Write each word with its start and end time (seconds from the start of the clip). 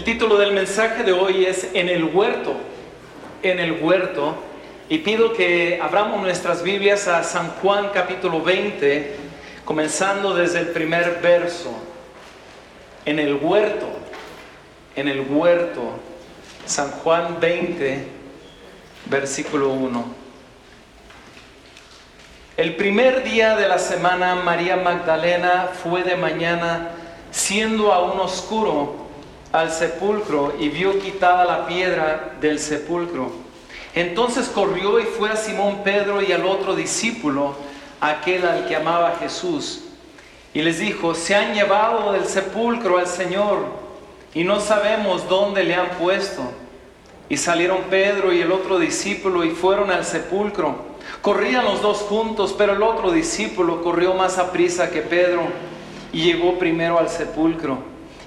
El 0.00 0.04
título 0.04 0.38
del 0.38 0.52
mensaje 0.52 1.02
de 1.02 1.12
hoy 1.12 1.44
es 1.44 1.68
En 1.74 1.90
el 1.90 2.04
huerto, 2.04 2.54
en 3.42 3.58
el 3.58 3.82
huerto. 3.82 4.34
Y 4.88 4.96
pido 4.96 5.34
que 5.34 5.78
abramos 5.82 6.22
nuestras 6.22 6.62
Biblias 6.62 7.06
a 7.06 7.22
San 7.22 7.50
Juan 7.60 7.90
capítulo 7.92 8.40
20, 8.40 9.14
comenzando 9.66 10.34
desde 10.34 10.60
el 10.60 10.68
primer 10.68 11.20
verso. 11.20 11.70
En 13.04 13.18
el 13.18 13.34
huerto, 13.42 13.88
en 14.96 15.06
el 15.06 15.20
huerto. 15.20 15.82
San 16.64 16.90
Juan 16.92 17.36
20, 17.38 18.02
versículo 19.04 19.68
1. 19.68 20.04
El 22.56 22.74
primer 22.76 23.22
día 23.22 23.54
de 23.54 23.68
la 23.68 23.78
semana 23.78 24.34
María 24.34 24.76
Magdalena 24.76 25.68
fue 25.82 26.04
de 26.04 26.16
mañana, 26.16 26.88
siendo 27.30 27.92
aún 27.92 28.18
oscuro, 28.18 28.99
al 29.52 29.72
sepulcro 29.72 30.54
y 30.58 30.68
vio 30.68 30.98
quitada 30.98 31.44
la 31.44 31.66
piedra 31.66 32.34
del 32.40 32.58
sepulcro. 32.58 33.32
Entonces 33.94 34.48
corrió 34.48 35.00
y 35.00 35.04
fue 35.04 35.30
a 35.30 35.36
Simón 35.36 35.82
Pedro 35.82 36.22
y 36.22 36.32
al 36.32 36.44
otro 36.44 36.76
discípulo, 36.76 37.54
aquel 38.00 38.46
al 38.46 38.66
que 38.66 38.76
amaba 38.76 39.16
Jesús, 39.18 39.82
y 40.54 40.62
les 40.62 40.78
dijo, 40.78 41.14
se 41.14 41.34
han 41.34 41.54
llevado 41.54 42.12
del 42.12 42.24
sepulcro 42.24 42.98
al 42.98 43.06
Señor 43.06 43.66
y 44.34 44.44
no 44.44 44.60
sabemos 44.60 45.28
dónde 45.28 45.64
le 45.64 45.74
han 45.74 45.90
puesto. 45.90 46.42
Y 47.28 47.36
salieron 47.36 47.82
Pedro 47.88 48.32
y 48.32 48.40
el 48.40 48.50
otro 48.50 48.78
discípulo 48.80 49.44
y 49.44 49.50
fueron 49.50 49.92
al 49.92 50.04
sepulcro. 50.04 50.90
Corrían 51.22 51.64
los 51.64 51.80
dos 51.80 51.98
juntos, 51.98 52.54
pero 52.58 52.72
el 52.72 52.82
otro 52.82 53.12
discípulo 53.12 53.82
corrió 53.82 54.14
más 54.14 54.38
a 54.38 54.50
prisa 54.50 54.90
que 54.90 55.02
Pedro 55.02 55.42
y 56.12 56.22
llegó 56.22 56.58
primero 56.58 56.98
al 56.98 57.08
sepulcro. 57.08 57.78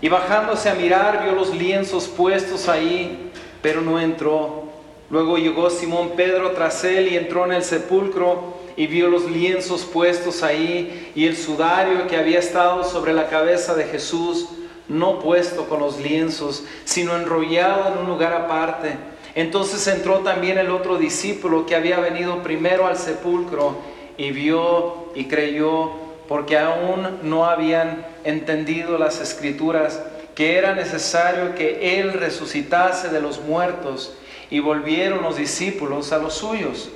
Y 0.03 0.09
bajándose 0.09 0.69
a 0.69 0.75
mirar, 0.75 1.23
vio 1.23 1.31
los 1.31 1.55
lienzos 1.55 2.09
puestos 2.09 2.67
ahí, 2.67 3.31
pero 3.61 3.79
no 3.79 4.01
entró. 4.01 4.63
Luego 5.09 5.37
llegó 5.37 5.69
Simón 5.69 6.11
Pedro 6.17 6.51
tras 6.51 6.83
él 6.83 7.07
y 7.07 7.15
entró 7.15 7.45
en 7.45 7.53
el 7.53 7.63
sepulcro 7.63 8.53
y 8.75 8.87
vio 8.87 9.07
los 9.07 9.31
lienzos 9.31 9.85
puestos 9.85 10.43
ahí 10.43 11.13
y 11.15 11.25
el 11.25 11.37
sudario 11.37 12.05
que 12.07 12.17
había 12.17 12.39
estado 12.39 12.83
sobre 12.83 13.13
la 13.13 13.29
cabeza 13.29 13.75
de 13.75 13.85
Jesús, 13.85 14.49
no 14.89 15.19
puesto 15.19 15.69
con 15.69 15.79
los 15.79 15.97
lienzos, 16.01 16.65
sino 16.83 17.15
enrollado 17.15 17.93
en 17.93 17.99
un 17.99 18.07
lugar 18.09 18.33
aparte. 18.33 18.97
Entonces 19.35 19.87
entró 19.87 20.17
también 20.19 20.57
el 20.57 20.69
otro 20.71 20.97
discípulo 20.97 21.65
que 21.65 21.77
había 21.77 22.01
venido 22.01 22.43
primero 22.43 22.87
al 22.87 22.97
sepulcro 22.97 23.77
y 24.17 24.31
vio 24.31 25.13
y 25.15 25.29
creyó 25.29 26.02
porque 26.27 26.57
aún 26.57 27.19
no 27.23 27.45
habían 27.45 28.05
entendido 28.23 28.97
las 28.97 29.19
escrituras 29.19 30.01
que 30.35 30.57
era 30.57 30.73
necesario 30.73 31.55
que 31.55 31.99
Él 31.99 32.13
resucitase 32.13 33.09
de 33.09 33.21
los 33.21 33.41
muertos 33.41 34.15
y 34.49 34.59
volvieron 34.59 35.21
los 35.21 35.37
discípulos 35.37 36.11
a 36.11 36.17
los 36.17 36.35
suyos. 36.35 36.89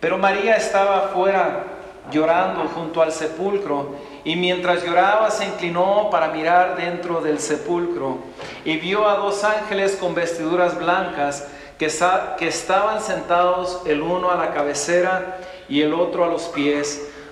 Pero 0.00 0.16
María 0.16 0.56
estaba 0.56 1.06
afuera 1.06 1.64
llorando 2.10 2.68
junto 2.68 3.02
al 3.02 3.12
sepulcro 3.12 3.96
y 4.24 4.36
mientras 4.36 4.84
lloraba 4.84 5.30
se 5.30 5.44
inclinó 5.44 6.08
para 6.10 6.28
mirar 6.28 6.76
dentro 6.76 7.20
del 7.20 7.38
sepulcro 7.38 8.18
y 8.64 8.78
vio 8.78 9.08
a 9.08 9.16
dos 9.16 9.44
ángeles 9.44 9.96
con 9.96 10.14
vestiduras 10.14 10.78
blancas 10.78 11.46
que, 11.78 11.88
que 12.38 12.48
estaban 12.48 13.00
sentados 13.00 13.82
el 13.86 14.02
uno 14.02 14.30
a 14.30 14.36
la 14.36 14.52
cabecera 14.52 15.38
y 15.68 15.82
el 15.82 15.94
otro 15.94 16.24
a 16.24 16.28
los 16.28 16.44
pies 16.48 17.09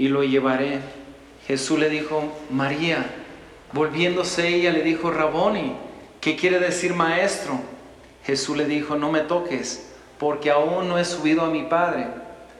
y 0.00 0.08
lo 0.08 0.24
llevaré. 0.24 0.78
Jesús 1.46 1.78
le 1.78 1.90
dijo, 1.90 2.24
María. 2.48 3.04
Volviéndose 3.74 4.48
ella 4.48 4.72
le 4.72 4.82
dijo, 4.82 5.10
Raboni, 5.10 5.74
¿qué 6.22 6.36
quiere 6.36 6.58
decir 6.58 6.94
maestro? 6.94 7.60
Jesús 8.24 8.56
le 8.56 8.64
dijo, 8.64 8.96
no 8.96 9.12
me 9.12 9.20
toques, 9.20 9.92
porque 10.18 10.50
aún 10.50 10.88
no 10.88 10.98
he 10.98 11.04
subido 11.04 11.42
a 11.42 11.50
mi 11.50 11.64
Padre, 11.64 12.06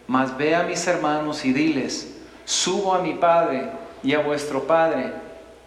mas 0.07 0.37
ve 0.37 0.55
a 0.55 0.65
mis 0.65 0.87
hermanos 0.87 1.47
y 1.47 1.55
diles, 1.55 2.15
subo 2.45 2.93
a 2.95 2.99
mi 2.99 3.15
Padre 3.15 3.71
y 4.03 4.13
a 4.13 4.21
vuestro 4.21 4.65
Padre, 4.65 5.11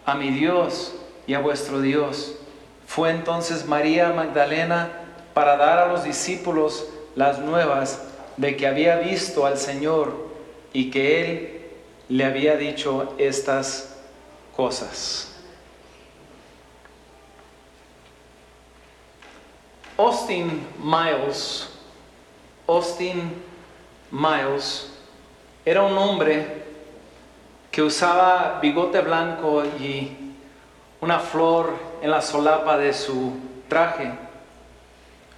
a 0.06 0.14
mi 0.14 0.30
Dios 0.30 0.94
y 1.26 1.34
a 1.34 1.40
vuestro 1.40 1.80
Dios. 1.80 2.36
Fue 2.86 3.10
entonces 3.10 3.66
María 3.66 4.12
Magdalena 4.12 4.92
para 5.34 5.56
dar 5.56 5.80
a 5.80 5.88
los 5.88 6.04
discípulos 6.04 6.86
las 7.16 7.40
nuevas 7.40 8.00
de 8.36 8.56
que 8.56 8.68
había 8.68 8.98
visto 8.98 9.44
al 9.44 9.58
Señor 9.58 10.24
y 10.72 10.90
que 10.90 11.20
Él 11.20 11.53
le 12.08 12.24
había 12.24 12.56
dicho 12.56 13.14
estas 13.18 13.96
cosas. 14.56 15.30
Austin 19.96 20.66
Miles, 20.82 21.68
Austin 22.66 23.32
Miles, 24.10 24.90
era 25.64 25.82
un 25.82 25.96
hombre 25.96 26.64
que 27.70 27.82
usaba 27.82 28.58
bigote 28.60 29.00
blanco 29.00 29.64
y 29.64 30.34
una 31.00 31.18
flor 31.20 31.74
en 32.02 32.10
la 32.10 32.20
solapa 32.20 32.76
de 32.76 32.92
su 32.92 33.32
traje. 33.68 34.12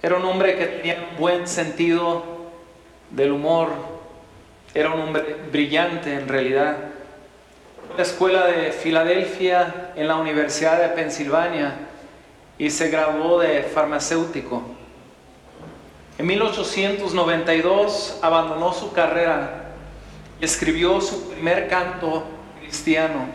Era 0.01 0.17
un 0.17 0.25
hombre 0.25 0.57
que 0.57 0.65
tenía 0.65 1.09
buen 1.17 1.47
sentido 1.47 2.23
del 3.11 3.31
humor, 3.31 3.96
era 4.73 4.89
un 4.91 5.01
hombre 5.01 5.35
brillante 5.51 6.13
en 6.13 6.27
realidad. 6.27 6.77
La 7.95 8.03
escuela 8.03 8.45
de 8.47 8.71
Filadelfia 8.71 9.91
en 9.95 10.07
la 10.07 10.15
Universidad 10.17 10.81
de 10.81 10.89
Pensilvania 10.89 11.73
y 12.57 12.69
se 12.69 12.89
graduó 12.89 13.39
de 13.39 13.63
farmacéutico. 13.63 14.63
En 16.17 16.25
1892 16.25 18.19
abandonó 18.21 18.73
su 18.73 18.91
carrera 18.91 19.65
y 20.41 20.45
escribió 20.45 20.99
su 20.99 21.29
primer 21.29 21.67
canto 21.67 22.23
cristiano. 22.59 23.27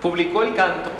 Publicó 0.00 0.42
el 0.42 0.54
canto 0.54 0.90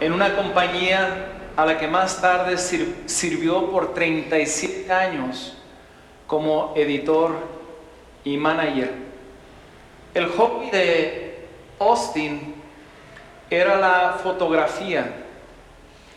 en 0.00 0.12
una 0.12 0.34
compañía 0.34 1.33
a 1.56 1.64
la 1.64 1.78
que 1.78 1.86
más 1.86 2.20
tarde 2.20 2.56
sirvió 2.58 3.70
por 3.70 3.94
37 3.94 4.92
años 4.92 5.56
como 6.26 6.72
editor 6.74 7.36
y 8.24 8.36
manager. 8.36 8.92
El 10.14 10.28
hobby 10.30 10.70
de 10.70 11.46
Austin 11.78 12.54
era 13.50 13.76
la 13.76 14.18
fotografía 14.22 15.24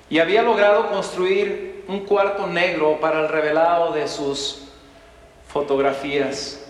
y 0.10 0.20
había 0.20 0.42
logrado 0.42 0.90
construir 0.90 1.84
un 1.88 2.02
cuarto 2.06 2.48
negro 2.48 3.00
para 3.00 3.22
el 3.22 3.30
revelado 3.30 3.92
de 3.92 4.08
sus 4.08 4.70
fotografías. 5.48 6.66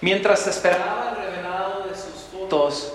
Mientras 0.00 0.46
esperaba 0.46 1.10
el 1.10 1.24
revelado 1.26 1.88
de 1.88 1.94
sus 1.94 2.28
fotos, 2.32 2.92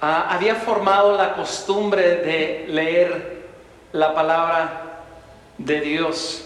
ah, 0.00 0.28
había 0.30 0.54
formado 0.54 1.16
la 1.16 1.34
costumbre 1.34 2.16
de 2.16 2.64
leer 2.68 3.39
la 3.92 4.14
palabra 4.14 5.02
de 5.58 5.80
Dios. 5.80 6.44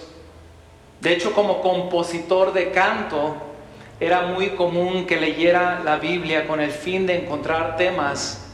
De 1.01 1.13
hecho, 1.13 1.33
como 1.33 1.61
compositor 1.61 2.53
de 2.53 2.71
canto, 2.71 3.37
era 4.01 4.23
muy 4.23 4.51
común 4.51 5.07
que 5.07 5.17
leyera 5.17 5.81
la 5.85 5.97
Biblia 5.97 6.47
con 6.47 6.61
el 6.61 6.71
fin 6.71 7.07
de 7.07 7.17
encontrar 7.17 7.77
temas 7.77 8.47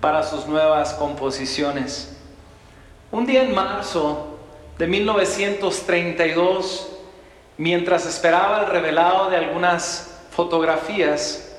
para 0.00 0.22
sus 0.22 0.46
nuevas 0.46 0.94
composiciones. 0.94 2.16
Un 3.10 3.26
día 3.26 3.42
en 3.42 3.54
marzo 3.54 4.38
de 4.78 4.86
1932, 4.86 6.92
mientras 7.56 8.06
esperaba 8.06 8.60
el 8.60 8.70
revelado 8.70 9.30
de 9.30 9.38
algunas 9.38 10.20
fotografías, 10.30 11.56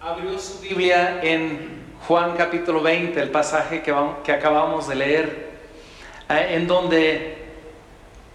abrió 0.00 0.38
su 0.38 0.60
Biblia 0.60 1.20
en 1.22 1.86
Juan 2.06 2.34
capítulo 2.36 2.82
20, 2.82 3.20
el 3.20 3.30
pasaje 3.30 3.82
que, 3.82 3.94
que 4.24 4.32
acabamos 4.32 4.88
de 4.88 4.94
leer, 4.94 5.47
eh, 6.28 6.48
en 6.50 6.66
donde 6.66 7.38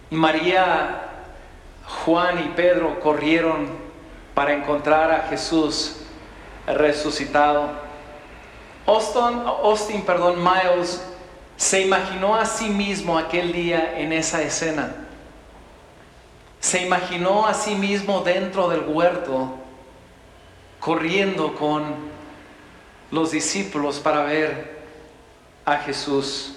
María 0.09 1.03
Juan 1.85 2.39
y 2.39 2.47
Pedro 2.55 2.99
corrieron 2.99 3.67
para 4.33 4.53
encontrar 4.53 5.11
a 5.11 5.27
Jesús 5.29 5.97
resucitado. 6.65 7.71
Austin, 8.85 9.43
Austin 9.45 10.01
perdón, 10.03 10.43
Miles 10.43 11.01
se 11.55 11.81
imaginó 11.81 12.35
a 12.35 12.45
sí 12.45 12.69
mismo 12.69 13.17
aquel 13.17 13.53
día 13.53 13.97
en 13.97 14.11
esa 14.11 14.41
escena. 14.41 14.95
Se 16.59 16.81
imaginó 16.81 17.45
a 17.45 17.53
sí 17.53 17.75
mismo 17.75 18.21
dentro 18.21 18.69
del 18.69 18.81
huerto, 18.87 19.55
corriendo 20.79 21.55
con 21.55 21.83
los 23.11 23.31
discípulos 23.31 23.99
para 23.99 24.23
ver 24.23 24.83
a 25.65 25.77
Jesús. 25.77 26.55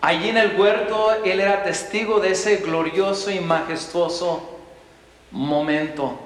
Allí 0.00 0.28
en 0.28 0.36
el 0.36 0.58
huerto 0.58 1.12
él 1.24 1.40
era 1.40 1.64
testigo 1.64 2.20
de 2.20 2.32
ese 2.32 2.58
glorioso 2.58 3.30
y 3.30 3.40
majestuoso 3.40 4.58
momento. 5.32 6.18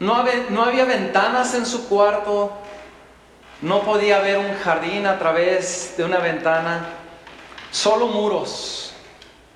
No 0.00 0.14
había, 0.14 0.84
ventanas 0.84 1.54
en 1.54 1.66
su 1.66 1.88
cuarto, 1.88 2.52
no 3.62 3.80
podía 3.82 4.20
ver 4.20 4.38
un 4.38 4.54
jardín 4.58 5.06
a 5.06 5.18
través 5.18 5.94
de 5.96 6.04
una 6.04 6.18
ventana, 6.18 6.88
solo 7.70 8.06
muros. 8.06 8.92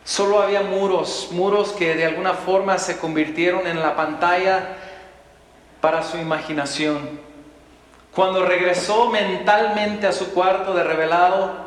Solo 0.04 0.42
había 0.42 0.62
muros, 0.62 1.28
muros 1.30 1.70
que 1.72 1.94
de 1.94 2.06
alguna 2.06 2.34
forma 2.34 2.76
se 2.78 2.98
convirtieron 2.98 3.68
en 3.68 3.78
la 3.78 3.94
pantalla 3.94 4.76
para 5.80 6.02
su 6.02 6.16
imaginación. 6.16 7.20
Cuando 8.12 8.44
regresó 8.44 9.08
mentalmente 9.10 10.08
a 10.08 10.12
su 10.12 10.34
cuarto 10.34 10.74
de 10.74 10.82
revelado, 10.82 11.61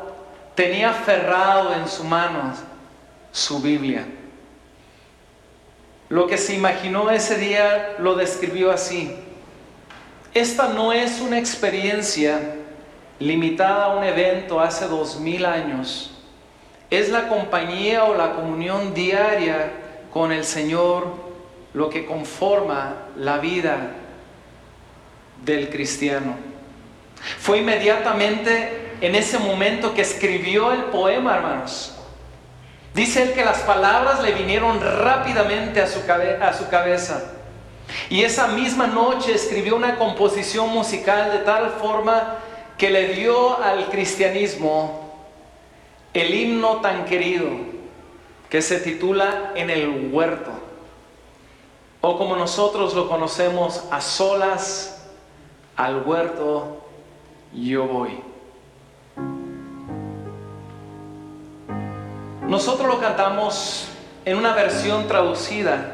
tenía 0.55 0.91
aferrado 0.91 1.73
en 1.73 1.87
su 1.87 2.03
mano 2.03 2.53
su 3.31 3.61
Biblia. 3.61 4.05
Lo 6.09 6.27
que 6.27 6.37
se 6.37 6.55
imaginó 6.55 7.09
ese 7.09 7.37
día 7.37 7.95
lo 7.99 8.15
describió 8.15 8.71
así. 8.71 9.13
Esta 10.33 10.69
no 10.69 10.93
es 10.93 11.19
una 11.19 11.37
experiencia 11.37 12.55
limitada 13.19 13.85
a 13.85 13.97
un 13.97 14.03
evento 14.03 14.59
hace 14.59 14.87
dos 14.87 15.19
mil 15.19 15.45
años. 15.45 16.11
Es 16.89 17.09
la 17.09 17.27
compañía 17.27 18.05
o 18.05 18.15
la 18.15 18.33
comunión 18.35 18.93
diaria 18.93 19.71
con 20.11 20.31
el 20.31 20.45
Señor 20.45 21.25
lo 21.73 21.89
que 21.89 22.05
conforma 22.05 22.95
la 23.17 23.39
vida 23.39 23.91
del 25.43 25.69
cristiano. 25.69 26.35
Fue 27.39 27.57
inmediatamente 27.57 28.84
en 29.01 29.15
ese 29.15 29.39
momento 29.39 29.93
que 29.93 30.01
escribió 30.01 30.71
el 30.71 30.85
poema, 30.85 31.35
hermanos. 31.35 31.93
Dice 32.93 33.23
él 33.23 33.33
que 33.33 33.43
las 33.43 33.59
palabras 33.59 34.21
le 34.23 34.31
vinieron 34.31 34.79
rápidamente 34.79 35.81
a 35.81 35.87
su, 35.87 35.99
a 36.09 36.53
su 36.53 36.69
cabeza. 36.69 37.31
Y 38.09 38.23
esa 38.23 38.47
misma 38.47 38.87
noche 38.87 39.33
escribió 39.33 39.75
una 39.75 39.97
composición 39.97 40.69
musical 40.69 41.31
de 41.31 41.39
tal 41.39 41.71
forma 41.71 42.37
que 42.77 42.89
le 42.89 43.09
dio 43.09 43.61
al 43.61 43.89
cristianismo 43.89 45.13
el 46.13 46.33
himno 46.33 46.77
tan 46.77 47.05
querido 47.05 47.49
que 48.49 48.61
se 48.61 48.79
titula 48.79 49.51
En 49.55 49.69
el 49.69 50.09
huerto, 50.13 50.51
o 52.01 52.17
como 52.17 52.35
nosotros 52.35 52.93
lo 52.93 53.09
conocemos, 53.09 53.83
a 53.91 53.99
solas 53.99 55.05
al 55.75 56.03
huerto 56.03 56.85
yo 57.53 57.85
voy. 57.85 58.34
Nosotros 62.47 62.87
lo 62.87 62.99
cantamos 62.99 63.87
en 64.23 64.37
una 64.37 64.53
versión 64.53 65.07
traducida, 65.07 65.93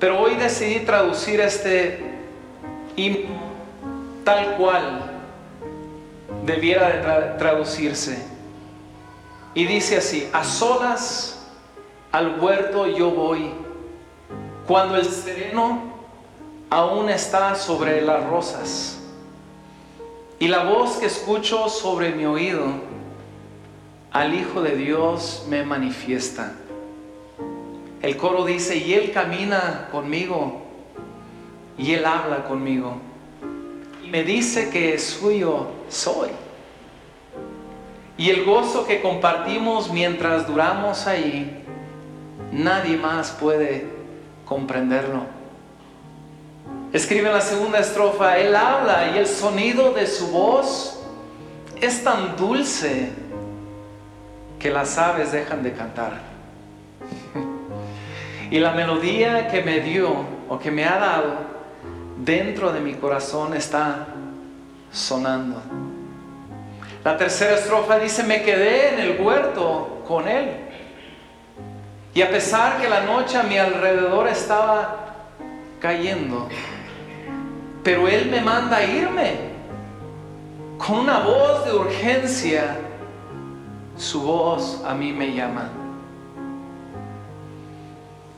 pero 0.00 0.20
hoy 0.20 0.34
decidí 0.34 0.80
traducir 0.80 1.40
este 1.40 2.04
tal 4.24 4.56
cual 4.56 5.02
debiera 6.44 6.88
de 6.88 7.38
traducirse. 7.38 8.18
Y 9.54 9.64
dice 9.64 9.98
así, 9.98 10.28
a 10.32 10.42
solas 10.42 11.38
al 12.10 12.40
huerto 12.40 12.86
yo 12.88 13.10
voy, 13.10 13.52
cuando 14.66 14.96
el 14.96 15.04
sereno 15.04 15.94
aún 16.68 17.08
está 17.08 17.54
sobre 17.54 18.02
las 18.02 18.24
rosas, 18.24 18.98
y 20.38 20.48
la 20.48 20.64
voz 20.64 20.96
que 20.96 21.06
escucho 21.06 21.68
sobre 21.68 22.10
mi 22.10 22.26
oído, 22.26 22.66
al 24.16 24.34
Hijo 24.34 24.62
de 24.62 24.76
Dios 24.76 25.44
me 25.46 25.62
manifiesta. 25.62 26.54
El 28.00 28.16
coro 28.16 28.46
dice, 28.46 28.78
y 28.78 28.94
Él 28.94 29.12
camina 29.12 29.88
conmigo, 29.92 30.62
y 31.76 31.92
Él 31.92 32.06
habla 32.06 32.44
conmigo, 32.44 32.96
y 34.02 34.08
me 34.08 34.24
dice 34.24 34.70
que 34.70 34.98
suyo 34.98 35.66
soy. 35.90 36.30
Y 38.16 38.30
el 38.30 38.46
gozo 38.46 38.86
que 38.86 39.02
compartimos 39.02 39.90
mientras 39.92 40.46
duramos 40.46 41.06
ahí, 41.06 41.62
nadie 42.52 42.96
más 42.96 43.32
puede 43.32 43.86
comprenderlo. 44.46 45.24
Escribe 46.94 47.26
en 47.26 47.34
la 47.34 47.42
segunda 47.42 47.80
estrofa, 47.80 48.38
Él 48.38 48.56
habla 48.56 49.12
y 49.14 49.18
el 49.18 49.26
sonido 49.26 49.92
de 49.92 50.06
su 50.06 50.28
voz 50.28 51.00
es 51.82 52.02
tan 52.02 52.34
dulce 52.38 53.25
que 54.58 54.70
las 54.70 54.96
aves 54.98 55.32
dejan 55.32 55.62
de 55.62 55.72
cantar. 55.72 56.20
y 58.50 58.58
la 58.58 58.72
melodía 58.72 59.48
que 59.48 59.62
me 59.62 59.80
dio 59.80 60.14
o 60.48 60.58
que 60.58 60.70
me 60.70 60.84
ha 60.84 60.98
dado 60.98 61.34
dentro 62.18 62.72
de 62.72 62.80
mi 62.80 62.94
corazón 62.94 63.54
está 63.54 64.06
sonando. 64.90 65.62
La 67.04 67.16
tercera 67.16 67.54
estrofa 67.54 67.98
dice, 67.98 68.24
me 68.24 68.42
quedé 68.42 68.94
en 68.94 69.00
el 69.00 69.20
huerto 69.20 70.02
con 70.08 70.26
él. 70.26 70.50
Y 72.14 72.22
a 72.22 72.30
pesar 72.30 72.80
que 72.80 72.88
la 72.88 73.00
noche 73.00 73.36
a 73.36 73.42
mi 73.42 73.58
alrededor 73.58 74.26
estaba 74.26 75.14
cayendo, 75.80 76.48
pero 77.84 78.08
él 78.08 78.30
me 78.30 78.40
manda 78.40 78.78
a 78.78 78.84
irme 78.84 79.34
con 80.78 81.00
una 81.00 81.20
voz 81.20 81.64
de 81.64 81.74
urgencia 81.74 82.76
su 83.96 84.22
voz 84.22 84.82
a 84.84 84.94
mí 84.94 85.12
me 85.12 85.34
llama. 85.34 85.70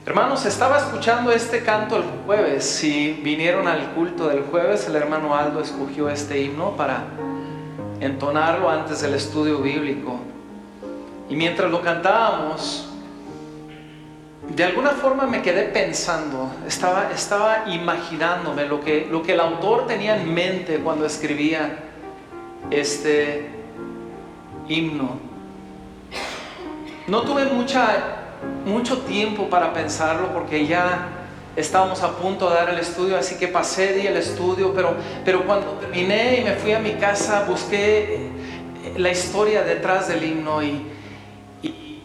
Hermanos, 0.06 0.46
estaba 0.46 0.78
escuchando 0.78 1.30
este 1.32 1.62
canto 1.62 1.96
el 1.96 2.04
jueves. 2.24 2.64
Si 2.64 3.20
vinieron 3.22 3.68
al 3.68 3.90
culto 3.92 4.28
del 4.28 4.42
jueves, 4.42 4.86
el 4.86 4.96
hermano 4.96 5.34
Aldo 5.34 5.60
escogió 5.60 6.08
este 6.08 6.40
himno 6.40 6.76
para 6.76 7.04
entonarlo 8.00 8.70
antes 8.70 9.02
del 9.02 9.14
estudio 9.14 9.58
bíblico. 9.58 10.18
Y 11.28 11.36
mientras 11.36 11.70
lo 11.70 11.82
cantábamos, 11.82 12.88
de 14.48 14.64
alguna 14.64 14.92
forma 14.92 15.26
me 15.26 15.42
quedé 15.42 15.64
pensando, 15.64 16.50
estaba, 16.66 17.10
estaba 17.12 17.64
imaginándome 17.68 18.64
lo 18.64 18.80
que, 18.80 19.06
lo 19.10 19.22
que 19.22 19.34
el 19.34 19.40
autor 19.40 19.86
tenía 19.86 20.16
en 20.16 20.32
mente 20.32 20.78
cuando 20.78 21.04
escribía 21.04 21.80
este 22.70 23.50
himno. 24.68 25.27
No 27.08 27.22
tuve 27.22 27.46
mucha, 27.46 28.04
mucho 28.66 28.98
tiempo 28.98 29.48
para 29.48 29.72
pensarlo 29.72 30.30
porque 30.34 30.66
ya 30.66 31.08
estábamos 31.56 32.02
a 32.02 32.16
punto 32.18 32.50
de 32.50 32.54
dar 32.54 32.68
el 32.68 32.78
estudio, 32.78 33.16
así 33.16 33.36
que 33.36 33.48
pasé 33.48 33.94
di 33.94 34.06
el 34.06 34.18
estudio, 34.18 34.74
pero, 34.74 34.94
pero 35.24 35.46
cuando 35.46 35.72
terminé 35.72 36.40
y 36.40 36.44
me 36.44 36.54
fui 36.54 36.72
a 36.72 36.78
mi 36.78 36.92
casa, 36.92 37.46
busqué 37.48 38.28
la 38.98 39.10
historia 39.10 39.62
detrás 39.62 40.08
del 40.08 40.22
himno 40.22 40.62
y, 40.62 40.86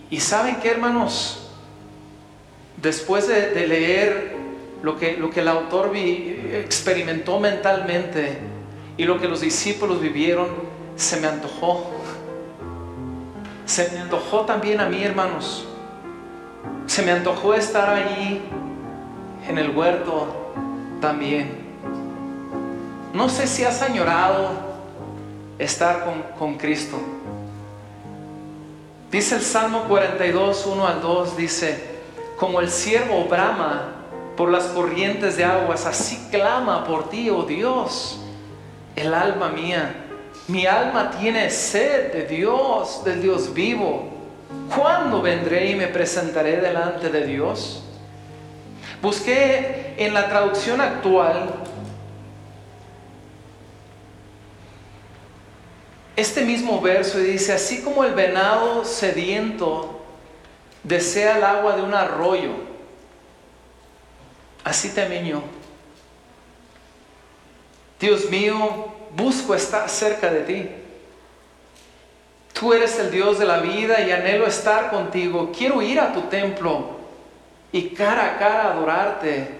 y, 0.09 0.19
saben 0.21 0.57
qué 0.61 0.69
hermanos, 0.69 1.49
después 2.81 3.27
de, 3.27 3.67
leer 3.67 4.37
lo 4.83 4.97
que, 4.97 5.17
lo 5.17 5.29
que 5.31 5.41
el 5.41 5.49
autor 5.49 5.91
experimentó 5.95 7.41
mentalmente 7.41 8.37
y 8.95 9.03
lo 9.03 9.19
que 9.19 9.27
los 9.27 9.41
discípulos 9.41 9.99
vivieron, 9.99 10.47
se 10.95 11.19
me 11.19 11.27
antojó 11.27 12.02
se 13.65 13.89
me 13.91 13.99
antojó 13.99 14.41
también 14.41 14.79
a 14.79 14.89
mí, 14.89 15.03
hermanos. 15.03 15.65
Se 16.85 17.01
me 17.01 17.11
antojó 17.11 17.53
estar 17.53 17.89
allí 17.89 18.41
en 19.47 19.57
el 19.57 19.75
huerto 19.75 20.53
también. 21.01 21.63
No 23.13 23.29
sé 23.29 23.47
si 23.47 23.63
has 23.63 23.81
añorado 23.81 24.49
estar 25.59 26.03
con, 26.03 26.23
con 26.37 26.57
Cristo. 26.57 26.97
Dice 29.11 29.35
el 29.35 29.41
Salmo 29.41 29.83
42, 29.83 30.65
1 30.65 30.87
al 30.87 31.01
2, 31.01 31.37
dice, 31.37 31.93
como 32.39 32.59
el 32.59 32.69
siervo 32.69 33.25
brama 33.25 33.93
por 34.35 34.49
las 34.49 34.65
corrientes 34.65 35.37
de 35.37 35.45
aguas, 35.45 35.85
así 35.85 36.29
clama 36.31 36.83
por 36.83 37.09
ti, 37.09 37.29
oh 37.29 37.43
Dios, 37.43 38.19
el 38.95 39.13
alma 39.13 39.49
mía. 39.49 40.02
Mi 40.47 40.65
alma 40.65 41.11
tiene 41.11 41.49
sed 41.49 42.11
de 42.11 42.25
Dios, 42.27 43.03
del 43.03 43.21
Dios 43.21 43.53
vivo. 43.53 44.09
¿Cuándo 44.75 45.21
vendré 45.21 45.71
y 45.71 45.75
me 45.75 45.87
presentaré 45.87 46.57
delante 46.57 47.09
de 47.09 47.25
Dios? 47.25 47.83
Busqué 49.01 49.95
en 49.97 50.13
la 50.13 50.29
traducción 50.29 50.81
actual 50.81 51.53
este 56.15 56.43
mismo 56.43 56.79
verso 56.79 57.19
y 57.19 57.23
dice, 57.23 57.53
así 57.53 57.81
como 57.81 58.03
el 58.03 58.13
venado 58.13 58.85
sediento 58.85 60.01
desea 60.83 61.37
el 61.37 61.43
agua 61.43 61.75
de 61.75 61.81
un 61.81 61.93
arroyo, 61.93 62.51
así 64.63 64.89
también 64.89 65.25
yo. 65.25 65.43
Dios 67.99 68.29
mío, 68.29 68.93
busco 69.15 69.55
estar 69.55 69.89
cerca 69.89 70.29
de 70.29 70.41
ti. 70.41 70.69
Tú 72.53 72.73
eres 72.73 72.97
el 72.99 73.11
Dios 73.11 73.39
de 73.39 73.45
la 73.45 73.57
vida 73.57 74.01
y 74.01 74.11
anhelo 74.11 74.45
estar 74.45 74.91
contigo. 74.91 75.51
Quiero 75.55 75.81
ir 75.81 75.99
a 75.99 76.13
tu 76.13 76.21
templo 76.23 76.97
y 77.71 77.89
cara 77.89 78.35
a 78.35 78.37
cara 78.37 78.71
adorarte 78.71 79.59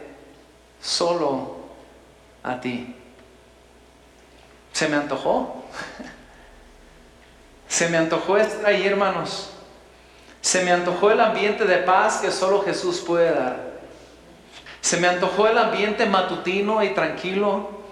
solo 0.82 1.58
a 2.44 2.62
ti. 2.62 2.96
Se 4.72 4.88
me 4.88 4.96
antojó. 4.96 5.64
Se 7.68 7.90
me 7.90 7.98
antojó 7.98 8.38
estar 8.38 8.68
ahí, 8.68 8.86
hermanos. 8.86 9.50
Se 10.42 10.64
me 10.64 10.72
antojó 10.72 11.10
el 11.10 11.20
ambiente 11.20 11.66
de 11.66 11.78
paz 11.78 12.18
que 12.18 12.30
solo 12.30 12.62
Jesús 12.62 13.00
puede 13.00 13.34
dar. 13.34 13.74
Se 14.82 14.98
me 14.98 15.08
antojó 15.08 15.48
el 15.48 15.58
ambiente 15.58 16.06
matutino 16.06 16.84
y 16.84 16.90
tranquilo 16.90 17.83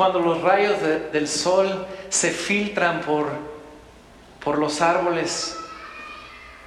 cuando 0.00 0.20
los 0.20 0.40
rayos 0.40 0.78
del 1.12 1.28
sol 1.28 1.86
se 2.08 2.30
filtran 2.30 3.02
por, 3.02 3.26
por 4.42 4.56
los 4.56 4.80
árboles, 4.80 5.54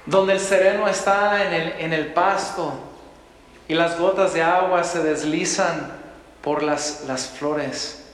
donde 0.06 0.34
el 0.34 0.38
sereno 0.38 0.86
está 0.86 1.44
en 1.44 1.52
el, 1.52 1.68
en 1.80 1.92
el 1.92 2.12
pasto 2.12 2.74
y 3.66 3.74
las 3.74 3.98
gotas 3.98 4.34
de 4.34 4.42
agua 4.44 4.84
se 4.84 5.02
deslizan 5.02 5.94
por 6.42 6.62
las, 6.62 7.02
las 7.08 7.26
flores. 7.26 8.04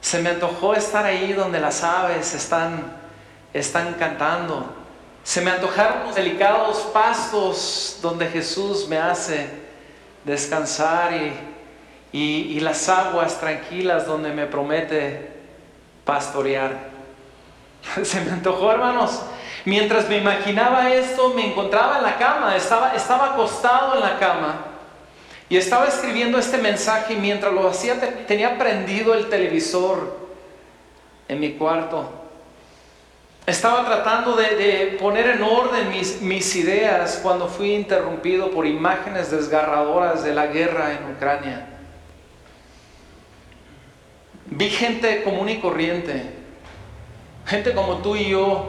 Se 0.00 0.22
me 0.22 0.30
antojó 0.30 0.76
estar 0.76 1.04
ahí 1.04 1.32
donde 1.32 1.58
las 1.58 1.82
aves 1.82 2.32
están 2.32 2.96
están 3.52 3.94
cantando. 3.94 4.72
Se 5.24 5.40
me 5.40 5.50
antojaron 5.50 6.06
los 6.06 6.14
delicados 6.14 6.78
pastos 6.92 7.98
donde 8.00 8.28
Jesús 8.28 8.86
me 8.86 8.98
hace 8.98 9.48
descansar 10.24 11.12
y, 11.12 11.53
y, 12.14 12.60
las 12.60 12.88
aguas 12.88 13.40
tranquilas 13.40 14.06
donde 14.06 14.32
me 14.32 14.46
promete 14.46 15.32
pastorear. 16.04 16.90
Se 18.04 18.20
me 18.20 18.30
antojó, 18.30 18.70
hermanos. 18.70 19.20
Mientras 19.64 20.08
me 20.08 20.18
imaginaba 20.18 20.92
esto, 20.92 21.34
me 21.34 21.44
encontraba 21.44 21.98
en 21.98 22.04
la 22.04 22.16
cama, 22.16 22.54
estaba, 22.54 22.94
estaba 22.94 23.32
acostado 23.32 23.96
en 23.96 24.00
la 24.00 24.18
cama 24.20 24.66
y 25.48 25.56
estaba 25.56 25.86
escribiendo 25.86 26.38
este 26.38 26.58
mensaje 26.58 27.16
mientras 27.16 27.52
lo 27.52 27.68
hacía 27.68 27.98
tenía 28.26 28.58
prendido 28.58 29.14
el 29.14 29.28
televisor 29.28 30.16
en 31.26 31.40
mi 31.40 31.54
cuarto. 31.54 32.12
Estaba 33.44 33.84
tratando 33.86 34.36
de, 34.36 34.96
poner 35.00 35.30
en 35.30 35.42
orden 35.42 35.88
mis, 35.90 36.20
mis, 36.20 36.54
ideas 36.54 37.18
cuando 37.22 37.48
fui 37.48 37.74
interrumpido 37.74 38.52
por 38.52 38.66
imágenes 38.66 39.32
desgarradoras 39.32 40.22
de 40.22 40.32
la 40.32 40.46
guerra 40.46 40.92
en 40.92 41.12
Ucrania. 41.16 41.73
Vi 44.56 44.70
gente 44.70 45.24
común 45.24 45.48
y 45.48 45.58
corriente, 45.58 46.22
gente 47.44 47.74
como 47.74 47.98
tú 47.98 48.14
y 48.14 48.28
yo, 48.30 48.64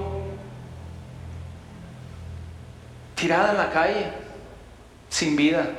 tirada 3.13 3.51
en 3.51 3.57
la 3.57 3.69
calle, 3.69 4.07
sin 5.09 5.35
vida, 5.35 5.69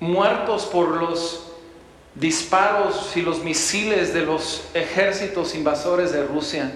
muertos 0.00 0.64
por 0.64 0.96
los 0.96 1.52
disparos 2.14 3.14
y 3.18 3.20
los 3.20 3.44
misiles 3.44 4.14
de 4.14 4.22
los 4.22 4.64
ejércitos 4.72 5.54
invasores 5.54 6.12
de 6.12 6.24
Rusia. 6.24 6.72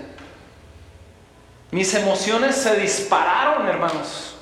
Mis 1.70 1.94
emociones 1.94 2.54
se 2.56 2.76
dispararon, 2.76 3.66
hermanos. 3.66 4.36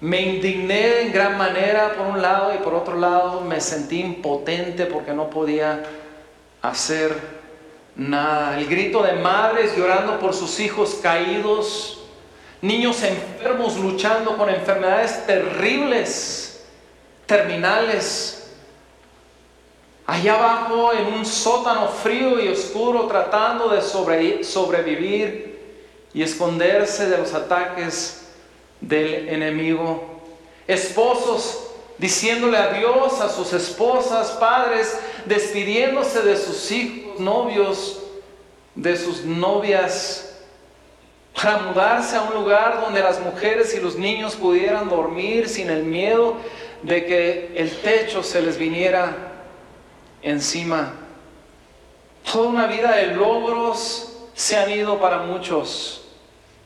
Me 0.00 0.22
indigné 0.22 1.02
en 1.02 1.12
gran 1.12 1.36
manera 1.36 1.94
por 1.94 2.06
un 2.06 2.22
lado 2.22 2.54
y 2.54 2.58
por 2.58 2.74
otro 2.74 2.96
lado 2.96 3.42
me 3.42 3.60
sentí 3.60 4.00
impotente 4.00 4.86
porque 4.86 5.12
no 5.12 5.28
podía 5.28 5.82
hacer 6.62 7.14
nada. 7.96 8.58
El 8.58 8.66
grito 8.66 9.02
de 9.02 9.12
madres 9.12 9.76
llorando 9.76 10.18
por 10.18 10.32
sus 10.32 10.58
hijos 10.58 10.98
caídos, 11.02 12.00
niños 12.62 13.02
enfermos 13.02 13.76
luchando 13.76 14.38
con 14.38 14.48
enfermedades 14.48 15.26
terribles, 15.26 16.64
terminales 17.26 18.40
allá 20.10 20.34
abajo 20.34 20.92
en 20.92 21.06
un 21.14 21.24
sótano 21.24 21.86
frío 21.86 22.40
y 22.40 22.48
oscuro 22.48 23.06
tratando 23.06 23.68
de 23.68 23.80
sobrevivir 24.42 25.60
y 26.12 26.22
esconderse 26.22 27.08
de 27.08 27.18
los 27.18 27.32
ataques 27.32 28.19
del 28.80 29.28
enemigo. 29.28 30.02
Esposos 30.66 31.70
diciéndole 31.98 32.56
adiós 32.56 33.20
a 33.20 33.28
sus 33.28 33.52
esposas, 33.52 34.30
padres 34.32 34.98
despidiéndose 35.26 36.22
de 36.22 36.36
sus 36.36 36.70
hijos, 36.70 37.20
novios, 37.20 38.02
de 38.74 38.96
sus 38.96 39.24
novias, 39.24 40.38
para 41.34 41.58
mudarse 41.58 42.16
a 42.16 42.22
un 42.22 42.34
lugar 42.34 42.80
donde 42.80 43.00
las 43.00 43.20
mujeres 43.20 43.74
y 43.74 43.80
los 43.80 43.96
niños 43.96 44.34
pudieran 44.34 44.88
dormir 44.88 45.48
sin 45.48 45.70
el 45.70 45.84
miedo 45.84 46.36
de 46.82 47.04
que 47.04 47.52
el 47.56 47.70
techo 47.80 48.22
se 48.22 48.42
les 48.42 48.56
viniera 48.56 49.32
encima. 50.22 50.94
Toda 52.30 52.48
una 52.48 52.66
vida 52.66 52.92
de 52.96 53.08
logros 53.08 54.16
se 54.34 54.56
han 54.56 54.70
ido 54.70 54.98
para 54.98 55.18
muchos. 55.18 56.04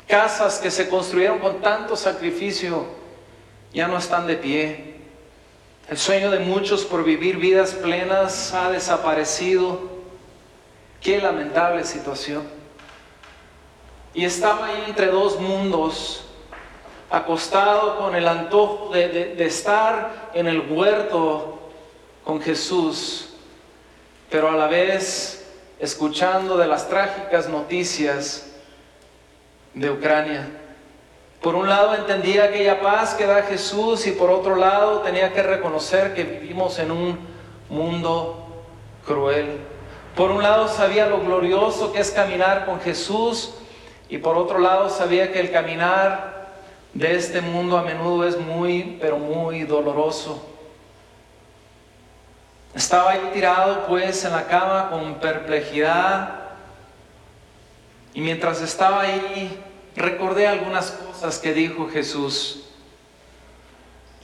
Casas 0.09 0.59
que 0.59 0.71
se 0.71 0.89
construyeron 0.89 1.39
con 1.39 1.61
tanto 1.61 1.97
sacrificio 1.97 2.87
ya 3.73 3.89
no 3.89 3.99
están 3.99 4.27
de 4.27 4.37
pie. 4.37 4.95
El 5.89 5.99
sueño 5.99 6.31
de 6.31 6.39
muchos 6.39 6.85
por 6.85 7.05
vivir 7.05 7.37
vidas 7.37 7.73
plenas 7.73 8.53
ha 8.55 8.71
desaparecido. 8.71 9.81
Qué 11.01 11.21
lamentable 11.21 11.85
situación. 11.85 12.45
Y 14.15 14.25
estaba 14.25 14.67
ahí 14.67 14.85
entre 14.87 15.09
dos 15.09 15.41
mundos, 15.41 16.25
acostado 17.11 17.99
con 17.99 18.15
el 18.15 18.29
antojo 18.29 18.91
de, 18.93 19.35
de 19.35 19.45
estar 19.45 20.31
en 20.35 20.47
el 20.47 20.61
huerto 20.71 21.59
con 22.25 22.41
Jesús 22.41 23.35
pero 24.35 24.49
a 24.49 24.57
la 24.57 24.67
vez 24.67 25.45
escuchando 25.79 26.57
de 26.57 26.67
las 26.67 26.89
trágicas 26.89 27.49
noticias 27.49 28.54
de 29.75 29.91
Ucrania. 29.91 30.49
Por 31.41 31.55
un 31.55 31.69
lado 31.69 31.95
entendía 31.95 32.45
aquella 32.45 32.81
paz 32.81 33.15
que 33.15 33.27
da 33.27 33.43
Jesús 33.43 34.07
y 34.07 34.13
por 34.13 34.31
otro 34.31 34.57
lado 34.57 35.01
tenía 35.01 35.33
que 35.33 35.43
reconocer 35.43 36.15
que 36.15 36.25
vivimos 36.25 36.79
en 36.79 36.91
un 36.91 37.19
mundo 37.69 38.47
cruel. 39.07 39.59
Por 40.17 40.31
un 40.31 40.43
lado 40.43 40.69
sabía 40.69 41.07
lo 41.07 41.21
glorioso 41.21 41.93
que 41.93 42.01
es 42.01 42.11
caminar 42.13 42.65
con 42.65 42.81
Jesús 42.81 43.53
y 44.09 44.19
por 44.19 44.39
otro 44.39 44.59
lado 44.59 44.89
sabía 44.89 45.33
que 45.33 45.41
el 45.41 45.51
caminar 45.51 46.55
de 46.95 47.17
este 47.17 47.41
mundo 47.41 47.77
a 47.77 47.83
menudo 47.83 48.27
es 48.27 48.39
muy, 48.39 48.97
pero 49.01 49.19
muy 49.19 49.65
doloroso. 49.65 50.43
Estaba 52.75 53.11
ahí 53.11 53.31
tirado 53.35 53.87
pues 53.87 54.25
en 54.25 54.33
la 54.33 54.47
cama 54.47 54.89
con 54.91 55.15
perplejidad 55.17 56.44
y 58.15 58.21
mientras 58.21 58.63
estaba 58.63 59.03
ahí 59.03 59.59
recordé 59.97 60.47
algunas 60.47 60.93
cosas 60.93 61.39
que 61.39 61.53
dijo 61.53 61.89
Jesús. 61.89 62.63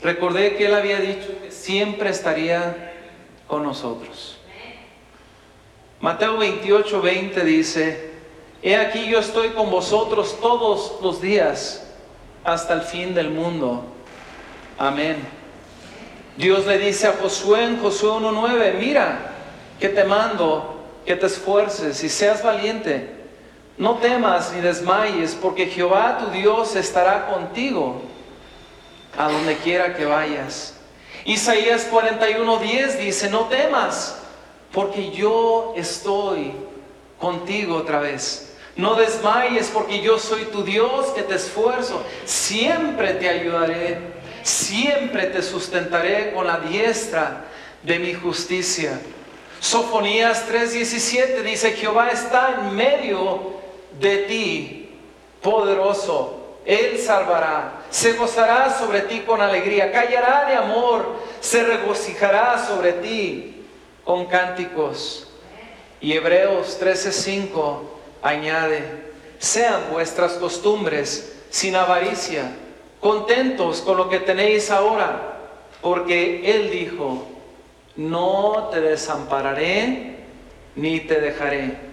Recordé 0.01 0.57
que 0.57 0.67
Él 0.67 0.75
había 0.75 1.01
dicho 1.01 1.29
que 1.43 1.51
siempre 1.51 2.11
estaría 2.11 2.95
con 3.47 3.65
nosotros. 3.65 4.39
Mateo 6.01 6.39
28, 6.39 7.03
20 7.03 7.45
dice, 7.45 8.11
He 8.63 8.77
aquí 8.77 9.09
yo 9.09 9.19
estoy 9.19 9.51
con 9.51 9.71
vosotros 9.71 10.39
todos 10.41 10.99
los 11.03 11.21
días 11.21 11.87
hasta 12.45 12.75
el 12.75 12.83
fin 12.83 13.15
del 13.15 13.31
mundo. 13.31 13.85
Amén. 14.79 15.17
Dios 16.37 16.67
le 16.67 16.79
dice 16.79 17.09
a 17.09 17.13
Josué 17.21 17.65
en 17.65 17.81
Josué 17.83 18.11
1.9, 18.11 18.75
mira 18.79 19.33
que 19.79 19.91
te 19.91 20.05
mando, 20.05 20.77
que 21.05 21.17
te 21.17 21.27
esfuerces 21.27 22.03
y 22.03 22.09
seas 22.09 22.43
valiente. 22.43 23.20
No 23.81 23.97
temas 23.97 24.53
ni 24.53 24.61
desmayes, 24.61 25.35
porque 25.35 25.67
Jehová 25.67 26.19
tu 26.19 26.31
Dios 26.31 26.77
estará 26.77 27.27
contigo 27.27 28.03
a 29.19 29.29
donde 29.29 29.57
quiera 29.57 29.95
que 29.97 30.05
vayas. 30.05 30.75
Isaías 31.25 31.91
41.10 31.91 32.99
dice, 32.99 33.29
no 33.29 33.47
temas, 33.47 34.17
porque 34.73 35.11
yo 35.11 35.73
estoy 35.77 36.53
contigo 37.19 37.77
otra 37.79 37.99
vez. 38.01 38.55
No 38.77 38.95
desmayes, 38.95 39.69
porque 39.69 40.01
yo 40.01 40.19
soy 40.19 40.45
tu 40.45 40.63
Dios 40.63 41.07
que 41.09 41.23
te 41.23 41.35
esfuerzo. 41.35 42.05
Siempre 42.25 43.15
te 43.15 43.29
ayudaré 43.29 44.21
siempre 44.43 45.27
te 45.27 45.43
sustentaré 45.43 46.33
con 46.33 46.47
la 46.47 46.61
diestra 46.61 47.45
de 47.83 47.99
mi 47.99 48.15
justicia. 48.15 49.01
Sofonías 49.61 50.49
3:17 50.49 51.43
dice, 51.43 51.73
Jehová 51.73 52.11
está 52.11 52.57
en 52.59 52.75
medio 52.75 53.61
de 54.01 54.19
ti, 54.19 54.91
poderoso. 55.43 56.39
Él 56.65 56.99
salvará, 56.99 57.83
se 57.91 58.13
gozará 58.15 58.77
sobre 58.79 59.03
ti 59.03 59.21
con 59.21 59.41
alegría, 59.41 59.93
callará 59.93 60.47
de 60.47 60.55
amor, 60.55 61.17
se 61.41 61.63
regocijará 61.63 62.65
sobre 62.67 62.95
ti 62.95 63.65
con 64.05 64.27
cánticos. 64.27 65.29
Y 66.01 66.13
Hebreos 66.13 66.79
13:5 66.81 67.81
añade, 68.23 68.83
sean 69.39 69.83
vuestras 69.91 70.33
costumbres 70.33 71.39
sin 71.51 71.77
avaricia, 71.77 72.53
contentos 73.01 73.81
con 73.81 73.97
lo 73.97 74.09
que 74.09 74.21
tenéis 74.21 74.71
ahora, 74.71 75.39
porque 75.81 76.51
Él 76.51 76.71
dijo, 76.71 77.27
no 77.97 78.69
te 78.71 78.81
desampararé 78.81 80.17
ni 80.77 81.01
te 81.01 81.21
dejaré. 81.21 81.90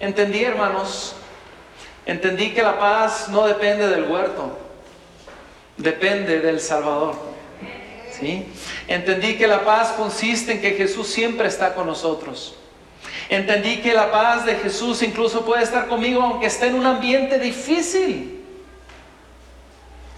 Entendí, 0.00 0.42
hermanos, 0.42 1.14
entendí 2.06 2.50
que 2.52 2.62
la 2.62 2.78
paz 2.78 3.28
no 3.28 3.46
depende 3.46 3.88
del 3.88 4.04
huerto, 4.04 4.56
depende 5.76 6.40
del 6.40 6.60
Salvador. 6.60 7.16
¿Sí? 8.10 8.46
Entendí 8.86 9.36
que 9.36 9.48
la 9.48 9.64
paz 9.64 9.92
consiste 9.92 10.52
en 10.52 10.60
que 10.60 10.72
Jesús 10.72 11.08
siempre 11.08 11.48
está 11.48 11.74
con 11.74 11.86
nosotros. 11.86 12.54
Entendí 13.28 13.78
que 13.78 13.92
la 13.92 14.10
paz 14.12 14.44
de 14.44 14.54
Jesús 14.56 15.02
incluso 15.02 15.44
puede 15.44 15.64
estar 15.64 15.88
conmigo 15.88 16.22
aunque 16.22 16.46
esté 16.46 16.68
en 16.68 16.76
un 16.76 16.86
ambiente 16.86 17.38
difícil. 17.38 18.44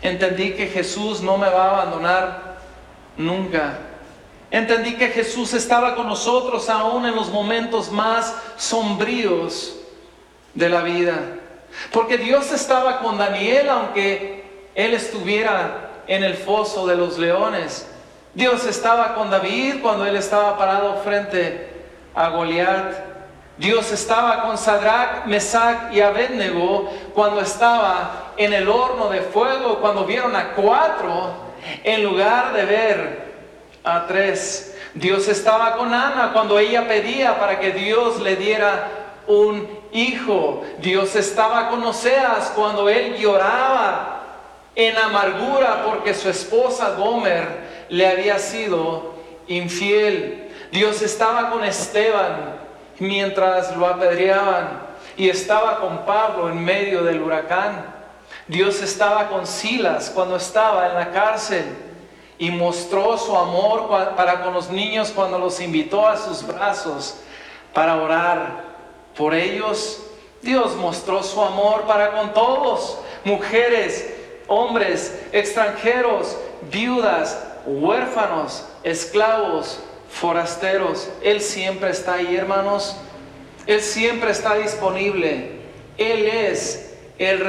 Entendí 0.02 0.52
que 0.52 0.66
Jesús 0.66 1.22
no 1.22 1.38
me 1.38 1.48
va 1.48 1.64
a 1.64 1.82
abandonar 1.82 2.58
nunca. 3.16 3.78
Entendí 4.50 4.94
que 4.94 5.08
Jesús 5.08 5.52
estaba 5.54 5.96
con 5.96 6.06
nosotros 6.06 6.68
aún 6.70 7.04
en 7.06 7.16
los 7.16 7.30
momentos 7.30 7.90
más 7.90 8.34
sombríos 8.56 9.76
de 10.54 10.68
la 10.68 10.82
vida. 10.82 11.18
Porque 11.92 12.16
Dios 12.16 12.52
estaba 12.52 13.00
con 13.00 13.18
Daniel 13.18 13.68
aunque 13.68 14.44
él 14.74 14.94
estuviera 14.94 16.02
en 16.06 16.22
el 16.22 16.34
foso 16.34 16.86
de 16.86 16.96
los 16.96 17.18
leones. 17.18 17.88
Dios 18.34 18.66
estaba 18.66 19.14
con 19.14 19.30
David 19.30 19.76
cuando 19.82 20.06
él 20.06 20.16
estaba 20.16 20.56
parado 20.56 20.96
frente 21.02 21.68
a 22.14 22.28
Goliat. 22.28 22.94
Dios 23.58 23.90
estaba 23.90 24.42
con 24.42 24.58
Sadrach, 24.58 25.24
Mesach 25.26 25.92
y 25.92 26.00
Abednego 26.02 26.90
cuando 27.14 27.40
estaba 27.40 28.32
en 28.36 28.52
el 28.52 28.68
horno 28.68 29.08
de 29.08 29.22
fuego, 29.22 29.78
cuando 29.80 30.04
vieron 30.04 30.36
a 30.36 30.50
cuatro 30.50 31.30
en 31.82 32.04
lugar 32.04 32.52
de 32.52 32.64
ver 32.64 33.25
a 33.86 34.04
tres. 34.06 34.74
Dios 34.94 35.28
estaba 35.28 35.76
con 35.76 35.94
Ana 35.94 36.32
cuando 36.32 36.58
ella 36.58 36.88
pedía 36.88 37.38
para 37.38 37.60
que 37.60 37.70
Dios 37.70 38.20
le 38.20 38.34
diera 38.34 38.88
un 39.28 39.68
hijo. 39.92 40.64
Dios 40.78 41.14
estaba 41.14 41.70
con 41.70 41.82
Oseas 41.84 42.52
cuando 42.54 42.88
él 42.88 43.16
lloraba 43.16 44.22
en 44.74 44.96
amargura 44.98 45.84
porque 45.86 46.14
su 46.14 46.28
esposa 46.28 46.96
Gomer 46.98 47.86
le 47.88 48.08
había 48.08 48.40
sido 48.40 49.14
infiel. 49.46 50.50
Dios 50.72 51.00
estaba 51.00 51.50
con 51.50 51.64
Esteban 51.64 52.56
mientras 52.98 53.76
lo 53.76 53.86
apedreaban 53.86 54.80
y 55.16 55.28
estaba 55.28 55.78
con 55.78 56.04
Pablo 56.04 56.48
en 56.48 56.62
medio 56.64 57.04
del 57.04 57.22
huracán. 57.22 57.94
Dios 58.48 58.82
estaba 58.82 59.28
con 59.28 59.46
Silas 59.46 60.10
cuando 60.12 60.36
estaba 60.36 60.88
en 60.88 60.94
la 60.94 61.12
cárcel 61.12 61.85
y 62.38 62.50
mostró 62.50 63.16
su 63.16 63.36
amor 63.36 63.88
para 64.16 64.42
con 64.42 64.52
los 64.52 64.70
niños 64.70 65.10
cuando 65.14 65.38
los 65.38 65.60
invitó 65.60 66.06
a 66.06 66.16
sus 66.16 66.46
brazos 66.46 67.16
para 67.72 67.96
orar 67.96 68.64
por 69.16 69.34
ellos. 69.34 70.02
Dios 70.42 70.76
mostró 70.76 71.22
su 71.22 71.42
amor 71.42 71.82
para 71.82 72.12
con 72.12 72.34
todos, 72.34 72.98
mujeres, 73.24 74.14
hombres, 74.46 75.18
extranjeros, 75.32 76.36
viudas, 76.70 77.42
huérfanos, 77.64 78.64
esclavos, 78.82 79.80
forasteros. 80.10 81.08
Él 81.22 81.40
siempre 81.40 81.90
está 81.90 82.14
ahí, 82.14 82.36
hermanos. 82.36 82.96
Él 83.66 83.80
siempre 83.80 84.30
está 84.30 84.54
disponible. 84.54 85.60
Él 85.98 86.26
es 86.26 86.94
el, 87.18 87.42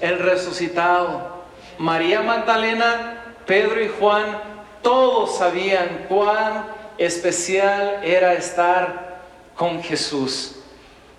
el 0.00 0.18
resucitado. 0.18 1.44
María 1.78 2.20
Magdalena 2.20 3.23
Pedro 3.46 3.82
y 3.82 3.88
Juan, 3.88 4.38
todos 4.82 5.38
sabían 5.38 6.06
cuán 6.08 6.66
especial 6.98 8.00
era 8.02 8.34
estar 8.34 9.22
con 9.54 9.82
Jesús. 9.82 10.56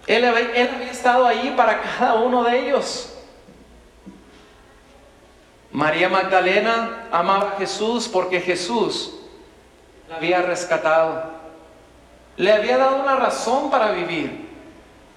Él 0.08 0.24
había, 0.26 0.90
estado 0.92 1.26
ahí 1.26 1.54
para 1.58 1.82
cada 1.82 2.16
uno 2.16 2.44
de 2.44 2.60
ellos. 2.60 3.12
María 5.72 6.08
Magdalena 6.10 7.08
amaba 7.12 7.54
a 7.54 7.58
Jesús 7.58 8.08
porque 8.08 8.40
Jesús 8.40 9.14
la 10.08 10.18
había 10.18 10.42
rescatado. 10.42 11.34
Le 12.38 12.52
había 12.52 12.78
dado 12.78 13.02
una 13.02 13.16
razón 13.16 13.70
para 13.70 13.92
vivir. 13.92 14.46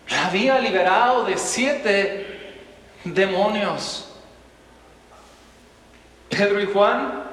La 0.09 0.27
había 0.27 0.59
liberado 0.59 1.25
de 1.25 1.37
siete 1.37 2.57
demonios. 3.05 4.08
Pedro 6.29 6.61
y 6.61 6.67
Juan 6.67 7.25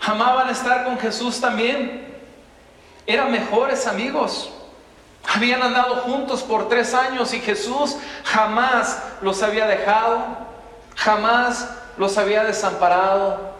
amaban 0.00 0.50
estar 0.50 0.84
con 0.84 0.98
Jesús 0.98 1.40
también. 1.40 2.06
Eran 3.06 3.30
mejores 3.30 3.86
amigos. 3.86 4.50
Habían 5.34 5.62
andado 5.62 5.96
juntos 5.96 6.42
por 6.42 6.68
tres 6.68 6.94
años 6.94 7.32
y 7.32 7.40
Jesús 7.40 7.96
jamás 8.24 9.02
los 9.20 9.42
había 9.42 9.66
dejado, 9.66 10.24
jamás 10.96 11.70
los 11.96 12.18
había 12.18 12.42
desamparado, 12.42 13.52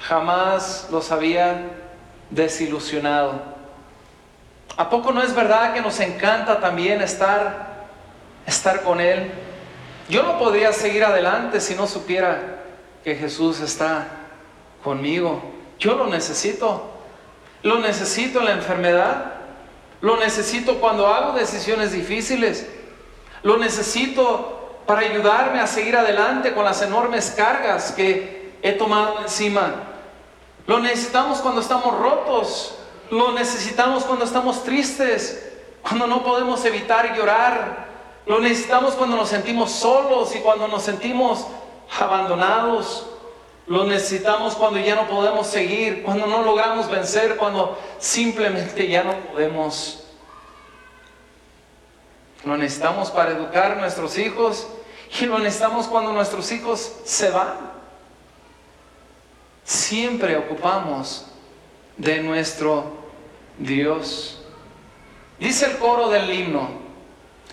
jamás 0.00 0.86
los 0.90 1.10
había 1.10 1.66
desilusionado. 2.30 3.42
¿A 4.76 4.88
poco 4.88 5.12
no 5.12 5.20
es 5.22 5.34
verdad 5.34 5.74
que 5.74 5.82
nos 5.82 5.98
encanta 5.98 6.60
también 6.60 7.02
estar, 7.02 7.86
estar 8.46 8.82
con 8.82 9.00
Él? 9.00 9.32
Yo 10.08 10.22
no 10.22 10.38
podría 10.38 10.72
seguir 10.72 11.04
adelante 11.04 11.60
si 11.60 11.74
no 11.74 11.86
supiera 11.86 12.59
que 13.04 13.14
Jesús 13.14 13.60
está 13.60 14.08
conmigo. 14.84 15.42
Yo 15.78 15.94
lo 15.94 16.06
necesito. 16.06 16.90
Lo 17.62 17.78
necesito 17.78 18.40
en 18.40 18.44
la 18.46 18.52
enfermedad. 18.52 19.34
Lo 20.00 20.16
necesito 20.16 20.80
cuando 20.80 21.06
hago 21.06 21.32
decisiones 21.38 21.92
difíciles. 21.92 22.66
Lo 23.42 23.56
necesito 23.56 24.80
para 24.86 25.02
ayudarme 25.02 25.60
a 25.60 25.66
seguir 25.66 25.96
adelante 25.96 26.52
con 26.52 26.64
las 26.64 26.82
enormes 26.82 27.32
cargas 27.36 27.92
que 27.92 28.54
he 28.62 28.72
tomado 28.72 29.20
encima. 29.20 29.74
Lo 30.66 30.80
necesitamos 30.80 31.38
cuando 31.38 31.60
estamos 31.60 31.98
rotos. 31.98 32.74
Lo 33.10 33.32
necesitamos 33.32 34.04
cuando 34.04 34.24
estamos 34.24 34.62
tristes. 34.64 35.52
Cuando 35.82 36.06
no 36.06 36.22
podemos 36.22 36.64
evitar 36.64 37.16
llorar. 37.16 37.88
Lo 38.26 38.38
necesitamos 38.40 38.94
cuando 38.94 39.16
nos 39.16 39.30
sentimos 39.30 39.70
solos 39.70 40.34
y 40.36 40.40
cuando 40.40 40.68
nos 40.68 40.82
sentimos 40.82 41.46
abandonados. 41.98 43.06
Lo 43.66 43.84
necesitamos 43.84 44.54
cuando 44.54 44.80
ya 44.80 44.96
no 44.96 45.06
podemos 45.06 45.46
seguir, 45.46 46.02
cuando 46.02 46.26
no 46.26 46.42
logramos 46.42 46.90
vencer, 46.90 47.36
cuando 47.36 47.78
simplemente 47.98 48.88
ya 48.88 49.04
no 49.04 49.14
podemos. 49.20 50.04
Lo 52.44 52.56
necesitamos 52.56 53.10
para 53.10 53.30
educar 53.30 53.72
a 53.72 53.74
nuestros 53.76 54.18
hijos 54.18 54.66
y 55.20 55.26
lo 55.26 55.38
necesitamos 55.38 55.86
cuando 55.86 56.12
nuestros 56.12 56.50
hijos 56.52 56.92
se 57.04 57.30
van. 57.30 57.70
Siempre 59.64 60.36
ocupamos 60.36 61.26
de 61.96 62.22
nuestro 62.22 62.84
Dios. 63.58 64.42
Dice 65.38 65.66
el 65.66 65.78
coro 65.78 66.08
del 66.08 66.32
himno, 66.32 66.80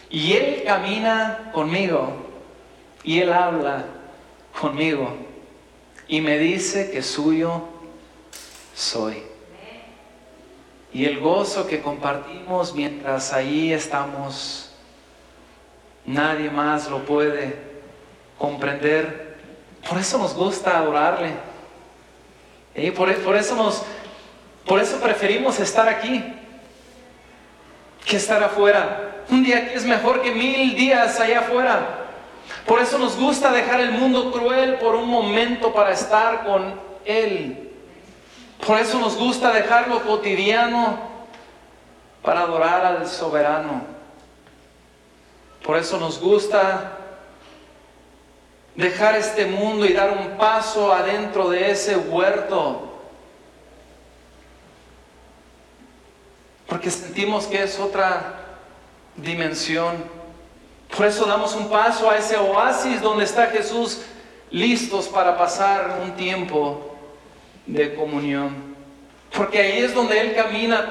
y 0.09 0.33
Él 0.33 0.63
camina 0.65 1.51
conmigo 1.53 2.13
y 3.03 3.19
Él 3.19 3.31
habla 3.31 3.85
conmigo 4.59 5.15
y 6.07 6.21
me 6.21 6.37
dice 6.37 6.89
que 6.91 7.01
suyo 7.01 7.63
soy. 8.73 9.23
Y 10.93 11.05
el 11.05 11.19
gozo 11.19 11.67
que 11.67 11.81
compartimos 11.81 12.73
mientras 12.73 13.33
ahí 13.33 13.73
estamos, 13.73 14.71
nadie 16.05 16.49
más 16.49 16.89
lo 16.89 17.05
puede 17.05 17.55
comprender. 18.37 19.37
Por 19.87 19.99
eso 19.99 20.17
nos 20.17 20.33
gusta 20.33 20.77
adorarle. 20.77 21.31
Y 22.73 22.91
por, 22.91 23.13
por, 23.17 23.35
eso 23.35 23.55
nos, 23.55 23.83
por 24.65 24.79
eso 24.79 24.99
preferimos 24.99 25.59
estar 25.59 25.87
aquí 25.89 26.23
que 28.05 28.15
estar 28.15 28.41
afuera. 28.41 29.25
Un 29.29 29.43
día 29.43 29.57
aquí 29.57 29.73
es 29.75 29.85
mejor 29.85 30.21
que 30.21 30.31
mil 30.31 30.75
días 30.75 31.19
allá 31.19 31.39
afuera. 31.41 32.06
Por 32.65 32.81
eso 32.81 32.97
nos 32.97 33.17
gusta 33.17 33.51
dejar 33.51 33.79
el 33.79 33.91
mundo 33.91 34.31
cruel 34.31 34.75
por 34.75 34.95
un 34.95 35.09
momento 35.09 35.73
para 35.73 35.91
estar 35.91 36.45
con 36.45 36.79
Él. 37.05 37.71
Por 38.65 38.77
eso 38.77 38.99
nos 38.99 39.15
gusta 39.15 39.51
dejar 39.51 39.87
lo 39.87 40.01
cotidiano 40.03 40.99
para 42.21 42.41
adorar 42.41 42.85
al 42.85 43.07
soberano. 43.07 43.81
Por 45.65 45.77
eso 45.77 45.97
nos 45.97 46.19
gusta 46.19 46.97
dejar 48.75 49.15
este 49.15 49.45
mundo 49.45 49.85
y 49.85 49.93
dar 49.93 50.11
un 50.11 50.37
paso 50.37 50.93
adentro 50.93 51.49
de 51.49 51.71
ese 51.71 51.95
huerto. 51.97 52.83
Porque 56.67 56.91
sentimos 56.91 57.47
que 57.47 57.63
es 57.63 57.79
otra 57.79 58.35
dimensión. 59.15 60.16
Por 60.95 61.05
eso 61.05 61.25
damos 61.25 61.53
un 61.55 61.69
paso 61.69 62.09
a 62.09 62.17
ese 62.17 62.37
oasis 62.37 63.01
donde 63.01 63.25
está 63.25 63.47
Jesús 63.47 64.01
listos 64.51 65.07
para 65.07 65.37
pasar 65.37 65.99
un 66.03 66.11
tiempo 66.15 66.95
de 67.65 67.93
comunión. 67.95 68.75
Porque 69.35 69.59
ahí 69.59 69.79
es 69.79 69.93
donde 69.93 70.19
Él 70.19 70.35
camina 70.35 70.87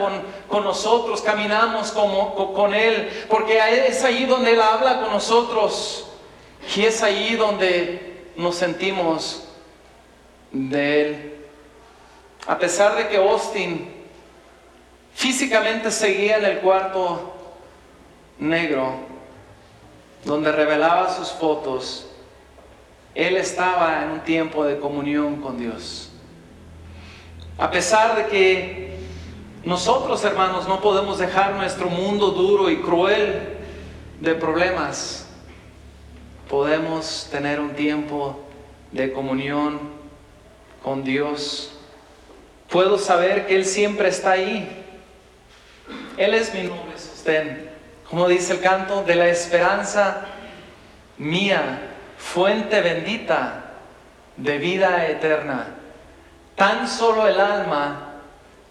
con, 0.49 0.63
nosotros, 0.63 1.23
caminamos 1.23 1.91
como, 1.91 2.53
con 2.53 2.75
Él. 2.75 3.09
Porque 3.29 3.59
es 3.89 4.05
ahí 4.05 4.27
donde 4.27 4.53
Él 4.53 4.61
habla 4.61 5.01
con 5.01 5.11
nosotros. 5.11 6.09
Y 6.77 6.83
es 6.83 7.03
ahí 7.03 7.35
donde 7.35 8.31
nos 8.37 8.57
sentimos 8.57 9.49
de 10.53 11.01
Él. 11.01 11.37
A 12.47 12.59
pesar 12.59 12.95
de 12.97 13.09
que 13.09 13.17
Austin 13.17 13.93
físicamente 15.15 15.91
seguía 15.91 16.37
en 16.37 16.45
el 16.45 16.59
cuarto 16.59 17.33
negro, 18.39 18.95
donde 20.27 20.51
revelaba 20.51 21.09
sus 21.15 21.31
fotos, 21.31 22.07
él 23.15 23.37
estaba 23.37 24.03
en 24.03 24.11
un 24.11 24.21
tiempo 24.21 24.65
de 24.65 24.79
comunión 24.79 25.41
con 25.41 25.57
Dios. 25.57 26.11
A 27.57 27.71
pesar 27.71 28.17
de 28.17 28.27
que 28.27 28.97
nosotros, 29.65 30.23
hermanos, 30.25 30.67
no 30.69 30.81
podemos 30.81 31.19
dejar 31.19 31.55
nuestro 31.55 31.89
mundo 31.89 32.33
duro 32.33 32.69
y 32.69 32.83
cruel 32.83 33.57
de 34.21 34.35
problemas, 34.35 35.29
podemos 36.51 37.29
tener 37.31 37.61
un 37.61 37.71
tiempo 37.71 38.41
de 38.91 39.13
comunión 39.13 39.79
con 40.83 41.05
Dios. 41.05 41.71
Puedo 42.69 42.99
saber 42.99 43.47
que 43.47 43.55
Él 43.55 43.65
siempre 43.65 44.09
está 44.09 44.33
ahí. 44.33 44.85
Él 46.17 46.35
es 46.35 46.53
mi 46.53 46.65
nombre, 46.65 46.99
sostén. 46.99 47.66
Como 48.09 48.29
dice 48.29 48.55
el 48.55 48.61
canto, 48.61 49.03
de 49.03 49.15
la 49.15 49.29
esperanza 49.29 50.27
mía, 51.19 51.81
fuente 52.19 52.81
bendita 52.81 53.73
de 54.37 54.59
vida 54.59 55.07
eterna. 55.07 55.67
Tan 56.55 56.89
solo 56.89 57.27
el 57.27 57.41
alma 57.41 58.15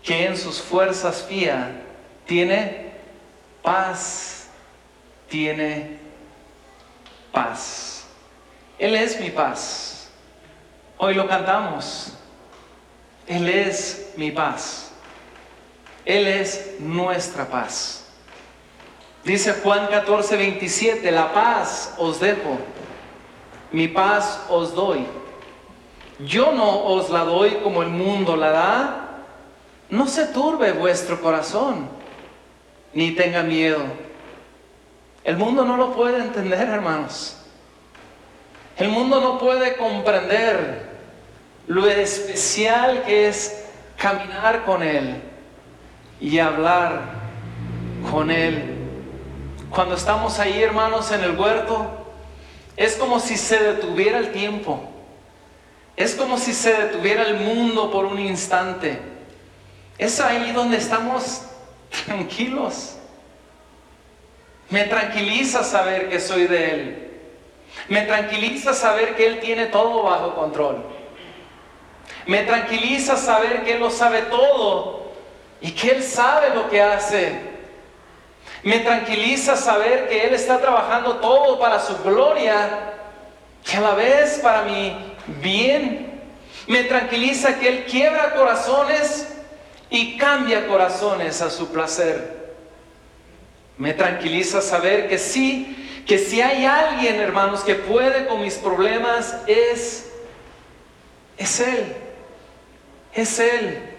que 0.01 0.25
en 0.25 0.37
sus 0.37 0.61
fuerzas 0.61 1.23
fía 1.27 1.81
tiene 2.25 2.91
paz, 3.61 4.47
tiene 5.29 5.97
paz. 7.31 8.05
Él 8.77 8.95
es 8.95 9.19
mi 9.19 9.29
paz. 9.29 10.09
Hoy 10.97 11.13
lo 11.13 11.27
cantamos. 11.27 12.13
Él 13.27 13.49
es 13.49 14.13
mi 14.15 14.31
paz. 14.31 14.91
Él 16.05 16.27
es 16.27 16.75
nuestra 16.79 17.47
paz. 17.47 18.04
Dice 19.25 19.53
Juan 19.53 19.87
14, 19.87 20.37
27, 20.37 21.11
la 21.11 21.33
paz 21.33 21.95
os 21.97 22.19
dejo, 22.19 22.59
mi 23.71 23.87
paz 23.87 24.45
os 24.49 24.75
doy. 24.75 25.03
Yo 26.19 26.51
no 26.51 26.85
os 26.85 27.09
la 27.09 27.25
doy 27.25 27.55
como 27.63 27.81
el 27.81 27.89
mundo 27.89 28.35
la 28.35 28.51
da. 28.51 29.01
No 29.89 30.07
se 30.07 30.27
turbe 30.27 30.73
vuestro 30.73 31.19
corazón, 31.19 31.89
ni 32.93 33.11
tenga 33.11 33.41
miedo. 33.41 33.83
El 35.23 35.37
mundo 35.37 35.65
no 35.65 35.75
lo 35.75 35.91
puede 35.93 36.19
entender, 36.19 36.69
hermanos. 36.69 37.37
El 38.77 38.89
mundo 38.89 39.19
no 39.21 39.39
puede 39.39 39.75
comprender 39.75 40.87
lo 41.65 41.87
especial 41.87 43.01
que 43.03 43.27
es 43.27 43.65
caminar 43.97 44.65
con 44.65 44.83
Él 44.83 45.19
y 46.21 46.37
hablar 46.37 47.01
con 48.11 48.29
Él 48.29 48.74
cuando 49.75 49.95
estamos 49.95 50.39
ahí, 50.39 50.63
hermanos, 50.63 51.11
en 51.11 51.21
el 51.21 51.37
huerto, 51.37 51.85
es 52.77 52.95
como 52.95 53.19
si 53.19 53.35
se 53.35 53.59
detuviera 53.59 54.19
el 54.19 54.31
tiempo. 54.31 54.79
Es 55.97 56.15
como 56.15 56.37
si 56.37 56.53
se 56.53 56.73
detuviera 56.73 57.23
el 57.23 57.35
mundo 57.35 57.91
por 57.91 58.05
un 58.05 58.17
instante. 58.17 58.97
Es 59.97 60.21
ahí 60.21 60.53
donde 60.53 60.77
estamos 60.77 61.41
tranquilos. 62.05 62.95
Me 64.69 64.85
tranquiliza 64.85 65.61
saber 65.65 66.09
que 66.09 66.21
soy 66.21 66.47
de 66.47 66.71
Él. 66.71 67.11
Me 67.89 68.03
tranquiliza 68.03 68.73
saber 68.73 69.17
que 69.17 69.27
Él 69.27 69.39
tiene 69.41 69.65
todo 69.65 70.03
bajo 70.03 70.35
control. 70.35 70.85
Me 72.27 72.43
tranquiliza 72.43 73.17
saber 73.17 73.65
que 73.65 73.73
Él 73.73 73.81
lo 73.81 73.91
sabe 73.91 74.21
todo 74.21 75.11
y 75.59 75.71
que 75.71 75.91
Él 75.91 76.01
sabe 76.01 76.55
lo 76.55 76.69
que 76.69 76.81
hace. 76.81 77.54
Me 78.65 78.79
tranquiliza 78.79 79.55
saber 79.55 80.09
que 80.09 80.25
Él 80.25 80.33
está 80.33 80.59
trabajando 80.59 81.17
todo 81.17 81.59
para 81.59 81.79
su 81.79 81.95
gloria 81.99 82.93
y 83.71 83.75
a 83.75 83.79
la 83.79 83.93
vez 83.93 84.39
para 84.39 84.63
mi 84.63 84.97
bien. 85.39 86.19
Me 86.65 86.83
tranquiliza 86.85 87.59
que 87.59 87.67
Él 87.67 87.85
quiebra 87.85 88.33
corazones 88.33 89.27
y 89.91 90.17
cambia 90.17 90.65
corazones 90.65 91.43
a 91.43 91.51
su 91.51 91.71
placer. 91.71 92.55
Me 93.77 93.93
tranquiliza 93.93 94.63
saber 94.63 95.09
que 95.09 95.19
sí, 95.19 96.03
que 96.07 96.17
si 96.17 96.41
hay 96.41 96.65
alguien, 96.65 97.21
hermanos, 97.21 97.63
que 97.63 97.75
puede 97.75 98.25
con 98.25 98.41
mis 98.41 98.55
problemas, 98.55 99.43
es, 99.45 100.11
es 101.37 101.59
Él. 101.59 101.95
Es 103.13 103.37
Él 103.37 103.94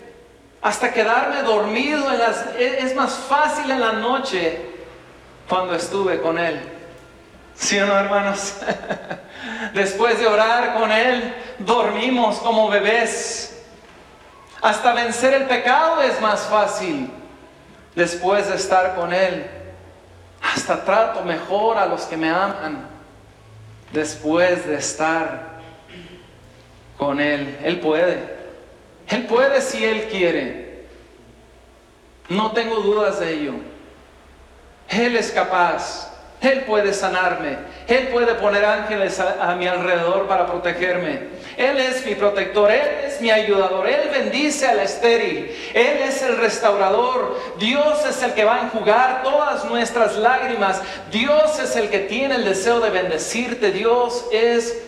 hasta 0.63 0.93
quedarme 0.93 1.43
dormido 1.43 2.11
las... 2.11 2.47
Es 2.59 2.95
más 2.95 3.15
fácil 3.15 3.71
en 3.71 3.81
la 3.81 3.93
noche 3.93 4.61
cuando 5.49 5.75
estuve 5.75 6.21
con 6.21 6.39
Él. 6.39 6.61
¿Sí 7.55 7.79
o 7.79 7.87
no, 7.87 7.97
hermanos? 7.97 8.55
Después 9.75 10.19
de 10.19 10.27
orar 10.27 10.75
con 10.75 10.91
Él, 10.93 11.35
dormimos 11.59 12.39
como 12.39 12.69
bebés. 12.69 13.65
Hasta 14.61 14.93
vencer 14.95 15.35
el 15.35 15.45
pecado 15.45 16.03
es 16.03 16.21
más 16.21 16.41
fácil 16.43 17.11
después 17.95 18.49
de 18.49 18.57
estar 18.57 18.95
con 18.95 19.13
Él. 19.13 19.47
Hasta 20.43 20.85
trato 20.85 21.23
mejor 21.23 21.79
a 21.79 21.87
los 21.87 22.03
que 22.03 22.17
me 22.17 22.31
aman 22.31 22.89
después 23.93 24.67
de 24.67 24.77
estar 24.77 25.61
con 26.97 27.21
Él. 27.21 27.59
Él 27.63 27.81
puede. 27.81 28.36
Él 29.09 29.27
puede 29.27 29.61
si 29.61 29.85
Él 29.85 30.05
quiere. 30.11 30.67
No 32.29 32.53
tengo 32.53 32.77
dudas 32.77 33.21
de 33.21 33.33
ello. 33.33 33.53
Él 34.89 35.17
es 35.17 35.31
capaz. 35.31 36.13
Él 36.41 36.65
puede 36.65 36.93
sanarme. 36.93 37.57
Él 37.87 38.09
puede 38.09 38.35
poner 38.35 38.65
ángeles 38.65 39.19
a, 39.21 39.55
mi 39.55 39.67
alrededor 39.67 40.27
para 40.27 40.47
protegerme. 40.47 41.21
Él 41.57 41.79
es 41.79 42.05
mi 42.05 42.15
protector. 42.15 42.71
Él 42.71 43.05
es 43.05 43.21
mi 43.21 43.31
ayudador. 43.31 43.89
Él 43.89 44.11
bendice 44.11 44.67
al 44.67 44.81
estéril. 44.81 45.51
Él 45.73 45.99
es 46.03 46.23
el 46.23 46.37
restaurador. 46.37 47.41
Dios 47.59 48.05
es 48.05 48.23
el 48.23 48.35
que 48.35 48.45
va 48.45 48.57
a 48.57 48.63
enjugar 48.65 49.23
todas 49.23 49.65
nuestras 49.65 50.17
lágrimas. 50.17 50.83
Dios 51.11 51.59
es 51.59 51.75
el 51.77 51.89
que 51.89 52.01
tiene 52.01 52.35
el 52.35 52.45
deseo 52.45 52.81
de 52.81 52.91
bendecirte. 52.91 53.71
Dios 53.71 54.27
es 54.31 54.83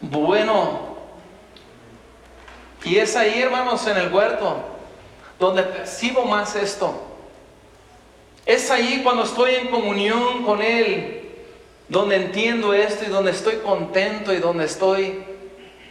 bueno. 0.00 0.91
Y 2.84 2.98
es 2.98 3.16
ahí, 3.16 3.40
hermanos, 3.40 3.86
en 3.86 3.96
el 3.96 4.12
huerto, 4.12 4.56
donde 5.38 5.62
percibo 5.62 6.24
más 6.24 6.56
esto. 6.56 6.94
Es 8.44 8.70
ahí 8.70 9.00
cuando 9.04 9.22
estoy 9.22 9.54
en 9.54 9.68
comunión 9.68 10.42
con 10.44 10.60
Él, 10.60 11.30
donde 11.88 12.16
entiendo 12.16 12.74
esto 12.74 13.04
y 13.04 13.08
donde 13.08 13.30
estoy 13.30 13.56
contento 13.56 14.32
y 14.32 14.38
donde 14.38 14.64
estoy 14.64 15.24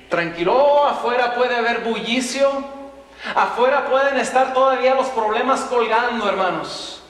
tranquilo. 0.09 0.55
Oh, 0.55 0.85
afuera 0.85 1.33
puede 1.33 1.55
haber 1.55 1.79
bullicio, 1.79 2.49
afuera 3.33 3.89
pueden 3.89 4.17
estar 4.17 4.53
todavía 4.53 4.95
los 4.95 5.07
problemas 5.07 5.61
colgando, 5.61 6.27
hermanos. 6.27 7.01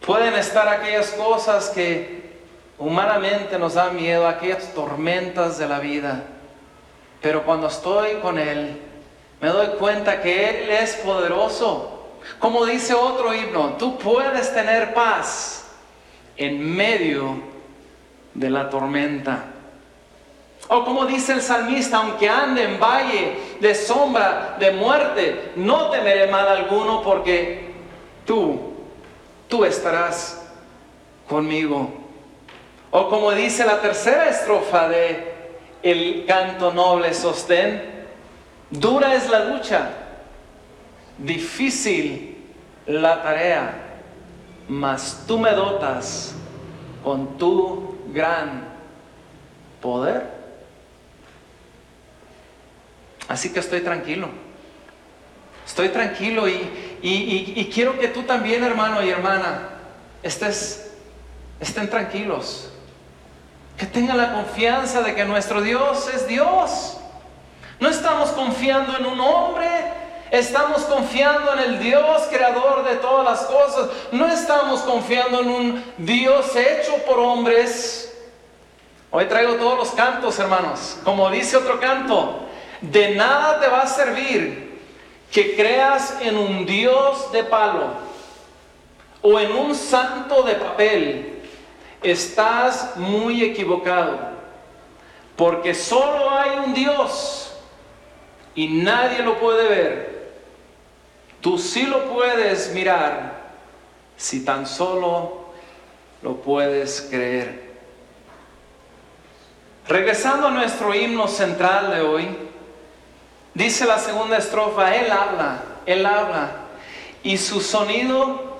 Pueden 0.00 0.34
estar 0.34 0.66
aquellas 0.66 1.10
cosas 1.10 1.68
que 1.68 2.40
humanamente 2.78 3.58
nos 3.58 3.74
dan 3.74 3.94
miedo, 3.94 4.26
aquellas 4.26 4.72
tormentas 4.72 5.58
de 5.58 5.68
la 5.68 5.78
vida. 5.78 6.24
Pero 7.20 7.44
cuando 7.44 7.66
estoy 7.66 8.14
con 8.16 8.38
Él, 8.38 8.80
me 9.40 9.48
doy 9.48 9.68
cuenta 9.78 10.20
que 10.20 10.48
Él 10.48 10.70
es 10.70 10.94
poderoso. 10.96 11.98
Como 12.38 12.64
dice 12.66 12.94
otro 12.94 13.34
himno, 13.34 13.74
tú 13.78 13.98
puedes 13.98 14.52
tener 14.54 14.94
paz 14.94 15.66
en 16.36 16.74
medio 16.74 17.36
de 18.34 18.50
la 18.50 18.70
tormenta. 18.70 19.44
O 20.68 20.84
como 20.84 21.06
dice 21.06 21.32
el 21.32 21.42
salmista, 21.42 21.98
aunque 21.98 22.28
ande 22.28 22.64
en 22.64 22.78
valle 22.78 23.56
de 23.60 23.74
sombra, 23.74 24.56
de 24.58 24.70
muerte, 24.72 25.52
no 25.56 25.90
temeré 25.90 26.28
mal 26.28 26.46
alguno 26.46 27.02
porque 27.02 27.72
tú, 28.24 28.74
tú 29.48 29.64
estarás 29.64 30.46
conmigo. 31.28 31.90
O 32.90 33.08
como 33.08 33.32
dice 33.32 33.64
la 33.64 33.80
tercera 33.80 34.28
estrofa 34.28 34.88
de 34.88 35.29
el 35.82 36.24
canto 36.26 36.72
noble 36.72 37.14
sostén, 37.14 37.82
dura 38.70 39.14
es 39.14 39.28
la 39.28 39.44
lucha, 39.44 39.90
difícil 41.18 42.44
la 42.86 43.22
tarea, 43.22 43.74
mas 44.68 45.24
tú 45.26 45.38
me 45.38 45.50
dotas 45.52 46.34
con 47.02 47.38
tu 47.38 47.96
gran 48.12 48.68
poder. 49.80 50.40
Así 53.28 53.52
que 53.52 53.60
estoy 53.60 53.80
tranquilo. 53.80 54.28
Estoy 55.66 55.90
tranquilo 55.90 56.48
y, 56.48 57.70
quiero 57.72 57.98
que 57.98 58.08
tú 58.08 58.24
también, 58.24 58.64
hermano 58.64 59.04
y 59.04 59.08
hermana, 59.08 59.68
estés, 60.22 60.90
estén 61.60 61.88
tranquilos. 61.88 62.69
Que 63.80 63.86
tengan 63.86 64.18
la 64.18 64.34
confianza 64.34 65.00
de 65.00 65.14
que 65.14 65.24
nuestro 65.24 65.62
Dios 65.62 66.06
es 66.14 66.28
Dios. 66.28 66.98
No 67.78 67.88
estamos 67.88 68.28
confiando 68.28 68.94
en 68.94 69.06
un 69.06 69.18
hombre, 69.18 69.66
estamos 70.30 70.82
confiando 70.82 71.54
en 71.54 71.60
el 71.60 71.78
Dios 71.78 72.28
creador 72.30 72.84
de 72.84 72.96
todas 72.96 73.24
las 73.24 73.40
cosas. 73.46 73.88
No 74.12 74.26
estamos 74.26 74.82
confiando 74.82 75.40
en 75.40 75.48
un 75.48 75.84
Dios 75.96 76.54
hecho 76.54 76.94
por 77.06 77.18
hombres. 77.20 78.14
Hoy 79.10 79.24
traigo 79.24 79.54
todos 79.54 79.78
los 79.78 79.90
cantos, 79.92 80.38
hermanos. 80.38 80.98
Como 81.02 81.30
dice 81.30 81.56
otro 81.56 81.80
canto, 81.80 82.40
de 82.82 83.14
nada 83.14 83.60
te 83.60 83.68
va 83.68 83.80
a 83.80 83.86
servir 83.86 84.78
que 85.32 85.56
creas 85.56 86.18
en 86.20 86.36
un 86.36 86.66
Dios 86.66 87.32
de 87.32 87.44
palo 87.44 87.94
o 89.22 89.40
en 89.40 89.52
un 89.52 89.74
santo 89.74 90.42
de 90.42 90.56
papel. 90.56 91.29
Estás 92.02 92.96
muy 92.96 93.44
equivocado, 93.44 94.18
porque 95.36 95.74
solo 95.74 96.30
hay 96.30 96.58
un 96.58 96.74
Dios 96.74 97.52
y 98.54 98.68
nadie 98.68 99.22
lo 99.22 99.38
puede 99.38 99.68
ver. 99.68 100.32
Tú 101.40 101.58
sí 101.58 101.82
lo 101.82 102.12
puedes 102.12 102.72
mirar 102.72 103.40
si 104.16 104.44
tan 104.44 104.66
solo 104.66 105.46
lo 106.22 106.36
puedes 106.36 107.08
creer. 107.10 107.70
Regresando 109.88 110.48
a 110.48 110.50
nuestro 110.50 110.94
himno 110.94 111.26
central 111.26 111.90
de 111.90 112.00
hoy, 112.02 112.28
Dice 113.54 113.84
la 113.84 113.98
segunda 113.98 114.38
estrofa, 114.38 114.94
Él 114.94 115.10
habla, 115.10 115.62
Él 115.86 116.06
habla. 116.06 116.50
Y 117.22 117.36
su 117.36 117.60
sonido 117.60 118.56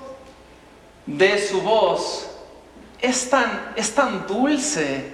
de 1.05 1.39
su 1.39 1.61
voz 1.61 2.29
es 3.01 3.29
tan, 3.29 3.73
es 3.75 3.93
tan 3.93 4.27
dulce 4.27 5.13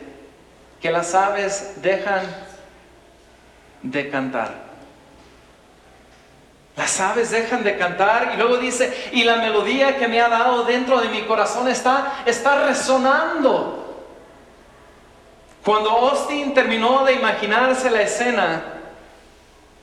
que 0.82 0.92
las 0.92 1.16
aves 1.16 1.76
dejan 1.82 2.22
de 3.82 4.10
cantar. 4.10 4.68
Las 6.76 7.00
aves 7.00 7.32
dejan 7.32 7.64
de 7.64 7.76
cantar 7.78 8.34
y 8.34 8.38
luego 8.38 8.58
dice, 8.58 9.10
y 9.12 9.24
la 9.24 9.38
melodía 9.38 9.98
que 9.98 10.08
me 10.08 10.22
ha 10.22 10.30
dado 10.30 10.64
dentro 10.64 11.02
de 11.02 11.10
mi 11.10 11.24
corazón 11.24 11.68
está, 11.68 12.24
está 12.26 12.66
resonando. 12.66 14.06
Cuando 15.66 15.90
Austin 15.90 16.54
terminó 16.54 17.04
de 17.04 17.14
imaginarse 17.14 17.90
la 17.90 18.02
escena, 18.02 18.62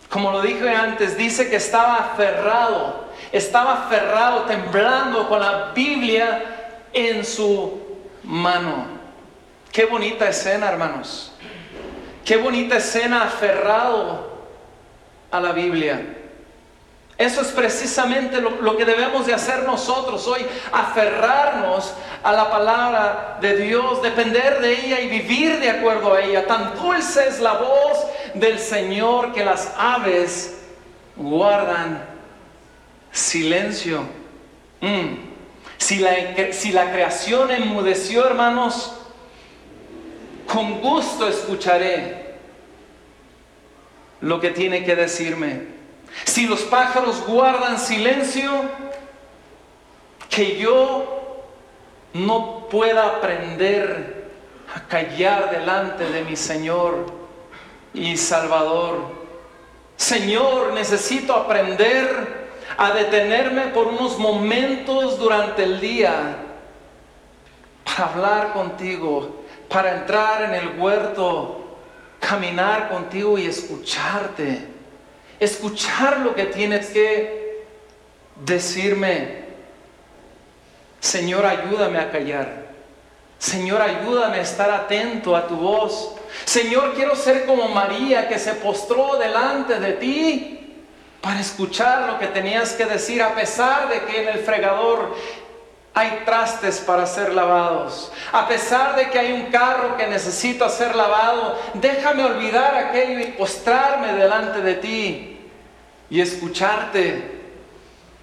como 0.08 0.30
lo 0.30 0.40
dije 0.40 0.70
antes, 0.70 1.16
dice 1.16 1.50
que 1.50 1.56
estaba 1.56 1.96
aferrado, 1.96 3.06
estaba 3.32 3.84
aferrado, 3.84 4.42
temblando 4.42 5.28
con 5.28 5.40
la 5.40 5.72
Biblia 5.74 6.44
en 6.92 7.24
su 7.24 7.83
mano. 8.24 8.86
Qué 9.72 9.84
bonita 9.84 10.28
escena, 10.28 10.68
hermanos. 10.68 11.32
Qué 12.24 12.36
bonita 12.36 12.76
escena 12.76 13.24
aferrado 13.24 14.34
a 15.30 15.40
la 15.40 15.52
Biblia. 15.52 16.20
Eso 17.16 17.42
es 17.42 17.48
precisamente 17.48 18.40
lo, 18.40 18.76
que 18.76 18.84
debemos 18.84 19.26
de 19.26 19.34
hacer 19.34 19.62
nosotros 19.64 20.26
hoy, 20.26 20.44
aferrarnos 20.72 21.94
a 22.24 22.32
la 22.32 22.50
palabra 22.50 23.38
de 23.40 23.56
Dios, 23.56 24.02
depender 24.02 24.60
de 24.60 24.72
ella 24.72 25.00
y 25.00 25.08
vivir 25.08 25.60
de 25.60 25.70
acuerdo 25.70 26.14
a 26.14 26.22
ella. 26.22 26.46
Tan 26.46 26.74
dulce 26.74 27.28
es 27.28 27.38
la 27.38 27.52
voz 27.52 28.06
del 28.34 28.58
Señor 28.58 29.32
que 29.32 29.44
las 29.44 29.72
aves 29.78 30.60
guardan 31.14 32.04
silencio. 33.12 34.02
Mm. 34.80 35.33
Si, 35.78 35.98
la, 35.98 36.14
si 36.52 36.72
la 36.72 36.92
creación 36.92 37.50
enmudeció, 37.50 38.26
hermanos, 38.26 38.94
con 40.46 40.80
gusto 40.80 41.28
escucharé 41.28 42.34
lo 44.20 44.40
que 44.40 44.50
tiene 44.50 44.84
que 44.84 44.96
decirme. 44.96 45.74
Si 46.24 46.46
los 46.46 46.62
pájaros 46.62 47.26
guardan 47.26 47.78
silencio, 47.78 48.50
que 50.30 50.56
yo 50.56 51.44
no 52.14 52.68
pueda 52.70 53.06
aprender 53.06 54.30
a 54.74 54.80
callar 54.88 55.50
delante 55.50 56.04
de 56.08 56.22
mi 56.22 56.36
Señor 56.36 57.06
y 57.92 58.16
Salvador. 58.16 59.24
Señor, 59.96 60.72
necesito 60.72 61.34
aprender 61.34 62.43
a 62.76 62.92
detenerme 62.92 63.68
por 63.68 63.88
unos 63.88 64.18
momentos 64.18 65.18
durante 65.18 65.64
el 65.64 65.80
día 65.80 66.36
para 67.84 68.12
hablar 68.12 68.52
contigo, 68.52 69.44
para 69.68 69.94
entrar 69.96 70.42
en 70.42 70.54
el 70.54 70.78
huerto, 70.78 71.78
caminar 72.20 72.88
contigo 72.88 73.38
y 73.38 73.46
escucharte 73.46 74.74
escuchar 75.44 76.20
lo 76.20 76.34
que 76.34 76.46
tienes 76.46 76.88
que 76.88 77.64
decirme. 78.36 79.44
Señor, 81.00 81.44
ayúdame 81.44 81.98
a 81.98 82.10
callar. 82.10 82.64
Señor, 83.38 83.82
ayúdame 83.82 84.38
a 84.38 84.42
estar 84.42 84.70
atento 84.70 85.36
a 85.36 85.46
tu 85.46 85.56
voz. 85.56 86.14
Señor, 86.44 86.94
quiero 86.94 87.14
ser 87.14 87.44
como 87.46 87.68
María 87.68 88.26
que 88.26 88.38
se 88.38 88.54
postró 88.54 89.16
delante 89.16 89.78
de 89.78 89.92
ti 89.92 90.63
para 91.24 91.40
escuchar 91.40 92.06
lo 92.06 92.18
que 92.18 92.26
tenías 92.26 92.74
que 92.74 92.84
decir, 92.84 93.22
a 93.22 93.34
pesar 93.34 93.88
de 93.88 94.02
que 94.02 94.22
en 94.22 94.28
el 94.28 94.40
fregador 94.40 95.16
hay 95.94 96.20
trastes 96.26 96.80
para 96.80 97.06
ser 97.06 97.32
lavados. 97.32 98.12
A 98.30 98.46
pesar 98.46 98.94
de 98.94 99.08
que 99.08 99.18
hay 99.18 99.32
un 99.32 99.46
carro 99.46 99.96
que 99.96 100.06
necesita 100.06 100.68
ser 100.68 100.94
lavado, 100.94 101.58
déjame 101.72 102.24
olvidar 102.24 102.74
aquello 102.74 103.20
y 103.20 103.32
postrarme 103.32 104.12
delante 104.12 104.60
de 104.60 104.74
ti 104.74 105.40
y 106.10 106.20
escucharte. 106.20 107.40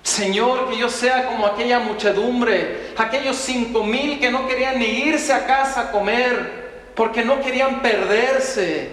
Señor, 0.04 0.70
que 0.70 0.78
yo 0.78 0.88
sea 0.88 1.26
como 1.26 1.48
aquella 1.48 1.80
muchedumbre, 1.80 2.94
aquellos 2.98 3.38
cinco 3.38 3.84
mil 3.84 4.20
que 4.20 4.30
no 4.30 4.48
querían 4.48 4.78
ni 4.78 4.86
irse 4.86 5.34
a 5.34 5.48
casa 5.48 5.82
a 5.82 5.92
comer, 5.92 6.92
porque 6.96 7.26
no 7.26 7.42
querían 7.42 7.82
perderse 7.82 8.92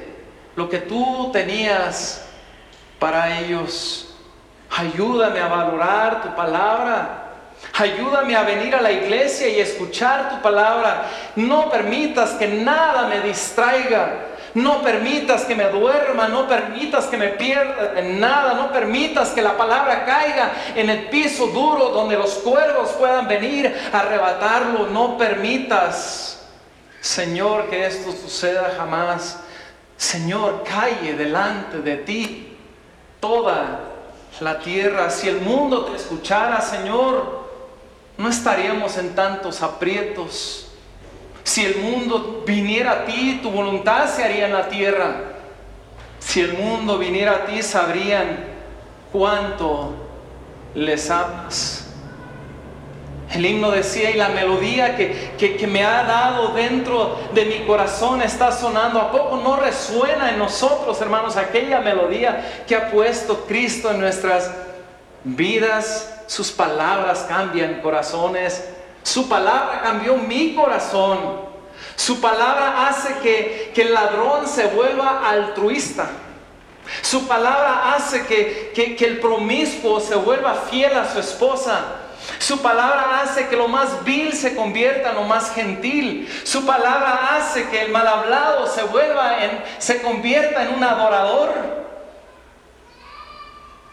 lo 0.56 0.66
que 0.70 0.78
tú 0.78 1.30
tenías 1.30 2.24
para 2.98 3.38
ellos. 3.40 4.08
Ayúdame 4.76 5.40
a 5.40 5.48
valorar 5.48 6.22
tu 6.22 6.34
palabra. 6.34 7.24
Ayúdame 7.74 8.36
a 8.36 8.42
venir 8.42 8.74
a 8.74 8.80
la 8.80 8.92
iglesia 8.92 9.48
y 9.48 9.60
escuchar 9.60 10.30
tu 10.30 10.42
palabra. 10.42 11.08
No 11.36 11.70
permitas 11.70 12.32
que 12.32 12.46
nada 12.48 13.08
me 13.08 13.20
distraiga. 13.20 14.26
No 14.54 14.82
permitas 14.82 15.44
que 15.44 15.54
me 15.54 15.68
duerma, 15.68 16.26
no 16.26 16.48
permitas 16.48 17.06
que 17.06 17.16
me 17.16 17.28
pierda 17.28 18.00
en 18.00 18.18
nada, 18.18 18.54
no 18.54 18.72
permitas 18.72 19.30
que 19.30 19.42
la 19.42 19.56
palabra 19.56 20.04
caiga 20.04 20.52
en 20.74 20.88
el 20.88 21.08
piso 21.10 21.48
duro 21.48 21.90
donde 21.90 22.16
los 22.16 22.32
cuervos 22.34 22.90
puedan 22.92 23.28
venir 23.28 23.72
a 23.92 24.00
arrebatarlo. 24.00 24.86
No 24.88 25.18
permitas, 25.18 26.46
Señor, 27.00 27.68
que 27.68 27.86
esto 27.86 28.10
suceda 28.10 28.72
jamás. 28.76 29.38
Señor, 29.96 30.64
calle 30.64 31.14
delante 31.14 31.80
de 31.80 31.96
ti 31.98 32.57
toda 33.20 33.80
la 34.40 34.58
tierra. 34.58 35.10
Si 35.10 35.28
el 35.28 35.40
mundo 35.40 35.86
te 35.86 35.96
escuchara, 35.96 36.60
Señor, 36.60 37.48
no 38.16 38.28
estaríamos 38.28 38.96
en 38.98 39.14
tantos 39.14 39.62
aprietos. 39.62 40.68
Si 41.44 41.64
el 41.64 41.76
mundo 41.78 42.42
viniera 42.46 42.92
a 42.92 43.04
ti, 43.04 43.40
tu 43.42 43.50
voluntad 43.50 44.08
se 44.08 44.24
haría 44.24 44.46
en 44.46 44.52
la 44.52 44.68
tierra. 44.68 45.14
Si 46.18 46.40
el 46.40 46.52
mundo 46.52 46.98
viniera 46.98 47.32
a 47.32 47.44
ti, 47.46 47.62
sabrían 47.62 48.44
cuánto 49.12 49.94
les 50.74 51.10
amas. 51.10 51.77
El 53.32 53.44
himno 53.44 53.70
decía 53.70 54.10
y 54.10 54.14
la 54.14 54.28
melodía 54.28 54.96
que, 54.96 55.34
que, 55.36 55.66
me 55.66 55.84
ha 55.84 56.02
dado 56.04 56.54
dentro 56.54 57.18
de 57.34 57.44
mi 57.44 57.66
corazón 57.66 58.22
está 58.22 58.52
sonando. 58.52 59.00
¿A 59.00 59.12
poco 59.12 59.36
no 59.36 59.56
resuena 59.56 60.30
en 60.30 60.38
nosotros, 60.38 61.00
hermanos, 61.00 61.36
aquella 61.36 61.80
melodía 61.80 62.64
que 62.66 62.74
ha 62.74 62.90
puesto 62.90 63.44
Cristo 63.46 63.90
en 63.90 64.00
nuestras 64.00 64.50
vidas? 65.24 66.14
sus 66.28 66.52
palabras 66.52 67.24
cambian 67.26 67.80
corazones. 67.80 68.68
Su 69.02 69.28
palabra 69.28 69.80
cambió 69.82 70.16
mi 70.16 70.54
corazón. 70.54 71.48
Su 71.96 72.20
palabra 72.20 72.86
hace 72.86 73.14
que, 73.22 73.72
que 73.74 73.82
el 73.82 73.94
ladrón 73.94 74.46
se 74.46 74.66
vuelva 74.66 75.28
altruista. 75.28 76.06
Su 77.02 77.26
palabra 77.26 77.94
hace 77.94 78.26
que, 78.26 78.72
que, 78.96 79.04
el 79.04 79.18
promiscuo 79.18 80.00
se 80.00 80.14
vuelva 80.14 80.54
fiel 80.70 80.96
a 80.96 81.10
su 81.10 81.18
esposa. 81.18 81.80
Su 82.38 82.60
palabra 82.60 83.20
hace 83.22 83.48
que 83.48 83.56
lo 83.56 83.68
más 83.68 84.04
vil 84.04 84.32
se 84.34 84.54
convierta 84.54 85.10
en 85.10 85.16
lo 85.16 85.22
más 85.22 85.52
gentil. 85.52 86.28
Su 86.44 86.66
palabra 86.66 87.36
hace 87.36 87.68
que 87.68 87.82
el 87.82 87.90
mal 87.90 88.06
hablado 88.06 88.66
se 88.66 88.82
vuelva 88.84 89.44
en, 89.44 89.62
se 89.78 90.02
convierta 90.02 90.64
en 90.64 90.74
un 90.74 90.84
adorador. 90.84 91.78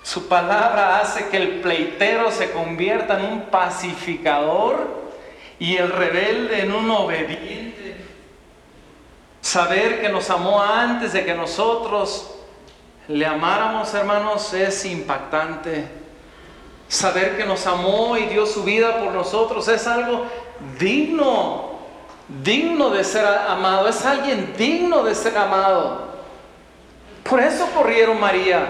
Su 0.04 0.28
palabra 0.28 1.00
hace 1.00 1.30
que 1.30 1.38
el 1.38 1.62
pleitero 1.62 2.30
se 2.30 2.52
convierta 2.52 3.20
en 3.20 3.26
un 3.26 3.42
pacificador 3.46 5.06
y 5.58 5.78
el 5.78 5.92
rebelde 5.92 6.62
en 6.62 6.74
un 6.74 6.92
obediente. 6.92 7.96
Saber 9.42 10.02
que 10.02 10.10
nos 10.10 10.30
amó 10.30 10.62
antes 10.62 11.14
de 11.14 11.26
que 11.26 11.34
nosotros 11.34 12.32
le 13.08 13.26
amáramos, 13.26 13.94
hermanos, 13.94 14.54
es 14.54 14.86
impactante. 14.86 16.05
Saber 16.88 17.38
que 17.38 17.46
nos 17.46 17.66
amó 17.66 18.18
y 18.18 18.26
dio 18.26 18.46
su 18.46 18.64
vida 18.64 19.00
por 19.00 19.12
nosotros 19.12 19.68
es 19.68 19.88
algo 19.88 20.26
digno, 20.80 21.72
digno 22.44 22.90
de 22.90 23.04
ser 23.04 23.26
amado, 23.26 23.88
es 23.88 24.06
alguien 24.06 24.54
digno 24.58 25.04
de 25.04 25.16
ser 25.16 25.38
amado. 25.38 26.06
Por 27.28 27.42
eso 27.42 27.68
corrieron 27.76 28.20
María, 28.20 28.68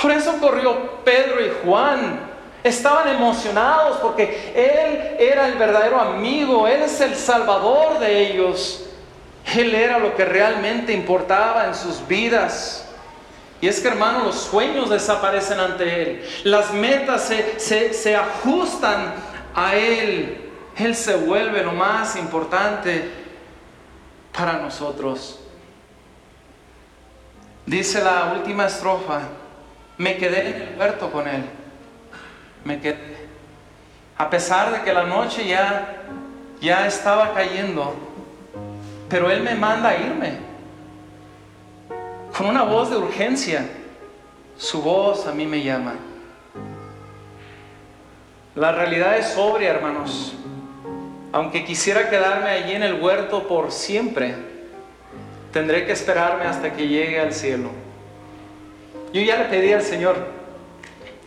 por 0.00 0.12
eso 0.12 0.34
corrió 0.40 1.02
Pedro 1.04 1.44
y 1.44 1.50
Juan. 1.64 2.28
Estaban 2.62 3.08
emocionados 3.08 3.98
porque 3.98 4.52
Él 4.54 5.16
era 5.18 5.46
el 5.46 5.54
verdadero 5.54 6.00
amigo, 6.00 6.66
Él 6.68 6.82
es 6.82 7.00
el 7.00 7.14
salvador 7.14 7.98
de 7.98 8.28
ellos. 8.28 8.84
Él 9.56 9.74
era 9.74 9.98
lo 9.98 10.14
que 10.14 10.24
realmente 10.24 10.92
importaba 10.92 11.66
en 11.66 11.74
sus 11.74 12.06
vidas. 12.06 12.87
Y 13.60 13.66
es 13.66 13.80
que 13.80 13.88
hermano, 13.88 14.24
los 14.24 14.36
sueños 14.36 14.88
desaparecen 14.88 15.58
ante 15.58 16.02
Él. 16.02 16.28
Las 16.44 16.72
metas 16.72 17.22
se, 17.58 17.92
se 17.92 18.16
ajustan 18.16 19.14
a 19.54 19.74
Él. 19.74 20.50
Él 20.76 20.94
se 20.94 21.16
vuelve 21.16 21.62
lo 21.62 21.72
más 21.72 22.14
importante 22.16 23.10
para 24.32 24.54
nosotros. 24.58 25.40
Dice 27.66 28.02
la 28.02 28.32
última 28.36 28.66
estrofa, 28.66 29.22
me 29.96 30.16
quedé 30.16 30.50
en 30.50 30.62
el 30.62 30.78
huerto 30.78 31.10
con 31.10 31.26
Él. 31.26 31.44
Me 32.64 32.80
quedé. 32.80 33.28
A 34.16 34.30
pesar 34.30 34.72
de 34.72 34.82
que 34.82 34.92
la 34.92 35.02
noche 35.02 35.46
ya, 35.46 36.04
ya 36.60 36.86
estaba 36.86 37.34
cayendo, 37.34 37.94
pero 39.08 39.30
Él 39.30 39.42
me 39.42 39.56
manda 39.56 39.88
a 39.88 39.96
irme 39.96 40.47
con 42.38 42.46
una 42.46 42.62
voz 42.62 42.88
de 42.88 42.96
urgencia. 42.96 43.68
Su 44.56 44.80
voz 44.80 45.26
a 45.26 45.32
mí 45.32 45.44
me 45.44 45.60
llama. 45.60 45.94
La 48.54 48.70
realidad 48.70 49.18
es 49.18 49.26
sobria, 49.26 49.70
hermanos. 49.70 50.34
Aunque 51.32 51.64
quisiera 51.64 52.08
quedarme 52.08 52.50
allí 52.50 52.74
en 52.74 52.84
el 52.84 53.02
huerto 53.02 53.48
por 53.48 53.72
siempre, 53.72 54.36
tendré 55.52 55.84
que 55.84 55.90
esperarme 55.90 56.44
hasta 56.44 56.72
que 56.72 56.86
llegue 56.86 57.18
al 57.18 57.32
cielo. 57.32 57.70
Yo 59.12 59.20
ya 59.20 59.36
le 59.36 59.46
pedí 59.46 59.72
al 59.72 59.82
Señor, 59.82 60.16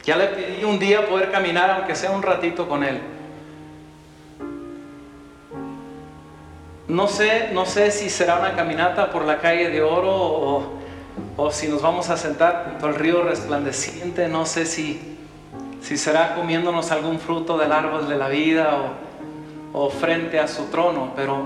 ya 0.05 0.15
le 0.15 0.27
pedí 0.27 0.63
un 0.63 0.79
día 0.79 1.07
poder 1.07 1.29
caminar, 1.29 1.71
aunque 1.71 1.93
sea 1.93 2.11
un 2.11 2.23
ratito 2.23 2.69
con 2.69 2.85
Él. 2.85 3.01
No 6.87 7.09
sé, 7.09 7.49
no 7.51 7.65
sé 7.65 7.91
si 7.91 8.09
será 8.09 8.39
una 8.39 8.55
caminata 8.55 9.11
por 9.11 9.25
la 9.25 9.39
calle 9.39 9.69
de 9.69 9.81
oro 9.81 10.13
o 10.13 10.80
o 11.37 11.51
si 11.51 11.67
nos 11.67 11.81
vamos 11.81 12.09
a 12.09 12.17
sentar 12.17 12.65
junto 12.69 12.87
al 12.87 12.95
río 12.95 13.23
resplandeciente, 13.23 14.27
no 14.27 14.45
sé 14.45 14.65
si, 14.65 15.17
si 15.81 15.97
será 15.97 16.35
comiéndonos 16.35 16.91
algún 16.91 17.19
fruto 17.19 17.57
del 17.57 17.71
árbol 17.71 18.07
de 18.07 18.17
la 18.17 18.27
vida 18.27 18.77
o, 19.73 19.85
o 19.85 19.89
frente 19.89 20.39
a 20.39 20.47
su 20.47 20.65
trono, 20.65 21.13
pero 21.15 21.45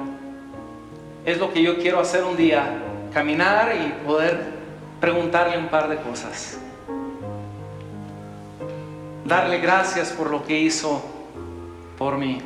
es 1.26 1.38
lo 1.38 1.52
que 1.52 1.62
yo 1.62 1.78
quiero 1.78 2.00
hacer 2.00 2.24
un 2.24 2.38
día, 2.38 2.82
caminar 3.14 3.74
y 3.76 4.06
poder 4.06 4.56
preguntarle 5.00 5.58
un 5.58 5.68
par 5.68 5.88
de 5.90 5.98
cosas. 5.98 6.60
Darle 9.26 9.58
gracias 9.58 10.12
por 10.12 10.30
lo 10.30 10.46
que 10.46 10.60
hizo 10.60 11.02
por 11.98 12.18
mí. 12.18 12.42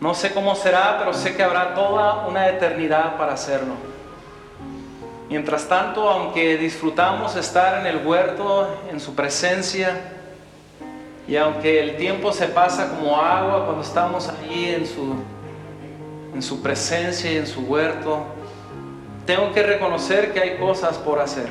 No 0.00 0.12
sé 0.14 0.34
cómo 0.34 0.54
será, 0.54 0.96
pero 0.98 1.14
sé 1.14 1.36
que 1.36 1.42
habrá 1.42 1.74
toda 1.74 2.26
una 2.26 2.48
eternidad 2.48 3.16
para 3.16 3.34
hacerlo. 3.34 3.74
Mientras 5.28 5.66
tanto, 5.68 6.08
aunque 6.08 6.58
disfrutamos 6.58 7.34
estar 7.36 7.80
en 7.80 7.86
el 7.86 8.06
huerto, 8.06 8.68
en 8.90 9.00
su 9.00 9.14
presencia, 9.14 10.12
y 11.26 11.36
aunque 11.36 11.80
el 11.80 11.96
tiempo 11.96 12.32
se 12.32 12.48
pasa 12.48 12.90
como 12.90 13.16
agua 13.16 13.64
cuando 13.64 13.82
estamos 13.82 14.28
allí 14.28 14.68
en 14.68 14.86
su, 14.86 15.14
en 16.34 16.42
su 16.42 16.60
presencia 16.62 17.32
y 17.32 17.38
en 17.38 17.46
su 17.46 17.62
huerto, 17.62 18.24
tengo 19.24 19.52
que 19.52 19.62
reconocer 19.62 20.34
que 20.34 20.40
hay 20.40 20.58
cosas 20.58 20.98
por 20.98 21.18
hacer. 21.20 21.50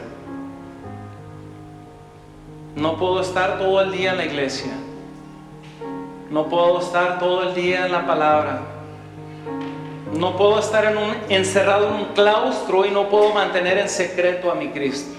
No 2.76 2.98
puedo 2.98 3.22
estar 3.22 3.58
todo 3.58 3.82
el 3.82 3.92
día 3.92 4.12
en 4.12 4.18
la 4.18 4.26
iglesia. 4.26 4.72
No 6.30 6.48
puedo 6.48 6.80
estar 6.80 7.18
todo 7.20 7.50
el 7.50 7.56
día 7.56 7.86
en 7.86 7.92
la 7.92 8.06
palabra. 8.06 8.73
No 10.18 10.38
puedo 10.38 10.60
estar 10.60 10.86
en 10.86 10.98
un, 10.98 11.16
encerrado 11.30 11.88
en 11.88 11.94
un 11.96 12.06
claustro 12.14 12.86
y 12.86 12.92
no 12.92 13.10
puedo 13.10 13.34
mantener 13.34 13.80
en 13.80 13.90
secreto 13.90 14.52
a 14.52 14.56
mi 14.56 14.70
Cristo. 14.70 15.12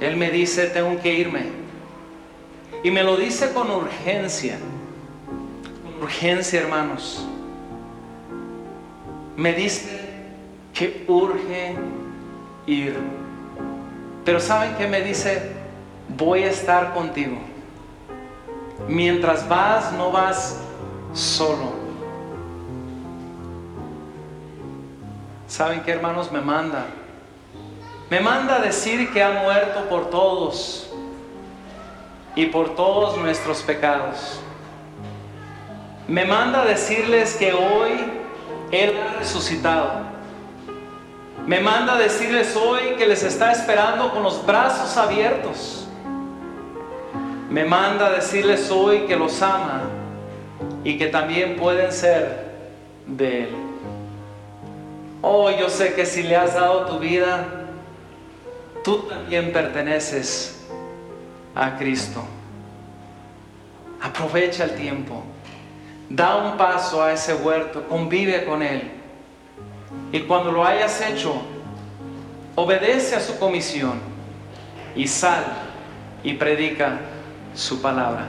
Él 0.00 0.16
me 0.16 0.30
dice, 0.30 0.66
tengo 0.66 1.00
que 1.00 1.12
irme. 1.12 1.46
Y 2.84 2.92
me 2.92 3.02
lo 3.02 3.16
dice 3.16 3.52
con 3.52 3.70
urgencia. 3.70 4.56
Con 5.82 6.02
urgencia, 6.04 6.60
hermanos. 6.60 7.26
Me 9.36 9.52
dice 9.52 10.00
que 10.72 11.04
urge 11.08 11.74
ir. 12.66 12.96
Pero 14.24 14.38
¿saben 14.38 14.76
qué 14.76 14.86
me 14.86 15.00
dice? 15.00 15.52
Voy 16.16 16.44
a 16.44 16.50
estar 16.50 16.94
contigo. 16.94 17.36
Mientras 18.86 19.48
vas, 19.48 19.92
no 19.92 20.12
vas 20.12 20.60
solo 21.12 21.87
¿Saben 25.48 25.80
qué 25.80 25.92
hermanos 25.92 26.30
me 26.30 26.42
manda? 26.42 26.84
Me 28.10 28.20
manda 28.20 28.56
a 28.56 28.58
decir 28.60 29.10
que 29.12 29.22
ha 29.22 29.30
muerto 29.30 29.88
por 29.88 30.10
todos 30.10 30.90
y 32.34 32.46
por 32.46 32.76
todos 32.76 33.16
nuestros 33.16 33.62
pecados. 33.62 34.40
Me 36.06 36.26
manda 36.26 36.62
a 36.62 36.64
decirles 36.66 37.34
que 37.34 37.54
hoy 37.54 37.92
Él 38.70 38.94
ha 38.98 39.18
resucitado. 39.18 40.02
Me 41.46 41.60
manda 41.60 41.94
a 41.94 41.98
decirles 41.98 42.54
hoy 42.54 42.96
que 42.98 43.06
les 43.06 43.22
está 43.22 43.50
esperando 43.50 44.10
con 44.12 44.22
los 44.22 44.44
brazos 44.44 44.98
abiertos. 44.98 45.88
Me 47.48 47.64
manda 47.64 48.08
a 48.08 48.10
decirles 48.10 48.70
hoy 48.70 49.06
que 49.06 49.16
los 49.16 49.40
ama 49.40 49.84
y 50.84 50.98
que 50.98 51.06
también 51.06 51.56
pueden 51.56 51.90
ser 51.90 52.48
de 53.06 53.44
Él. 53.44 53.67
Oh, 55.20 55.50
yo 55.50 55.68
sé 55.68 55.94
que 55.94 56.06
si 56.06 56.22
le 56.22 56.36
has 56.36 56.54
dado 56.54 56.86
tu 56.86 56.98
vida, 56.98 57.46
tú 58.84 58.98
también 59.08 59.52
perteneces 59.52 60.66
a 61.54 61.76
Cristo. 61.76 62.22
Aprovecha 64.00 64.64
el 64.64 64.76
tiempo. 64.76 65.24
Da 66.08 66.36
un 66.36 66.56
paso 66.56 67.02
a 67.02 67.12
ese 67.12 67.34
huerto, 67.34 67.86
convive 67.88 68.44
con 68.44 68.62
Él. 68.62 68.90
Y 70.12 70.20
cuando 70.20 70.52
lo 70.52 70.64
hayas 70.64 71.00
hecho, 71.00 71.42
obedece 72.54 73.16
a 73.16 73.20
su 73.20 73.38
comisión 73.38 74.00
y 74.94 75.06
sal 75.06 75.44
y 76.22 76.34
predica 76.34 76.98
su 77.54 77.82
palabra. 77.82 78.26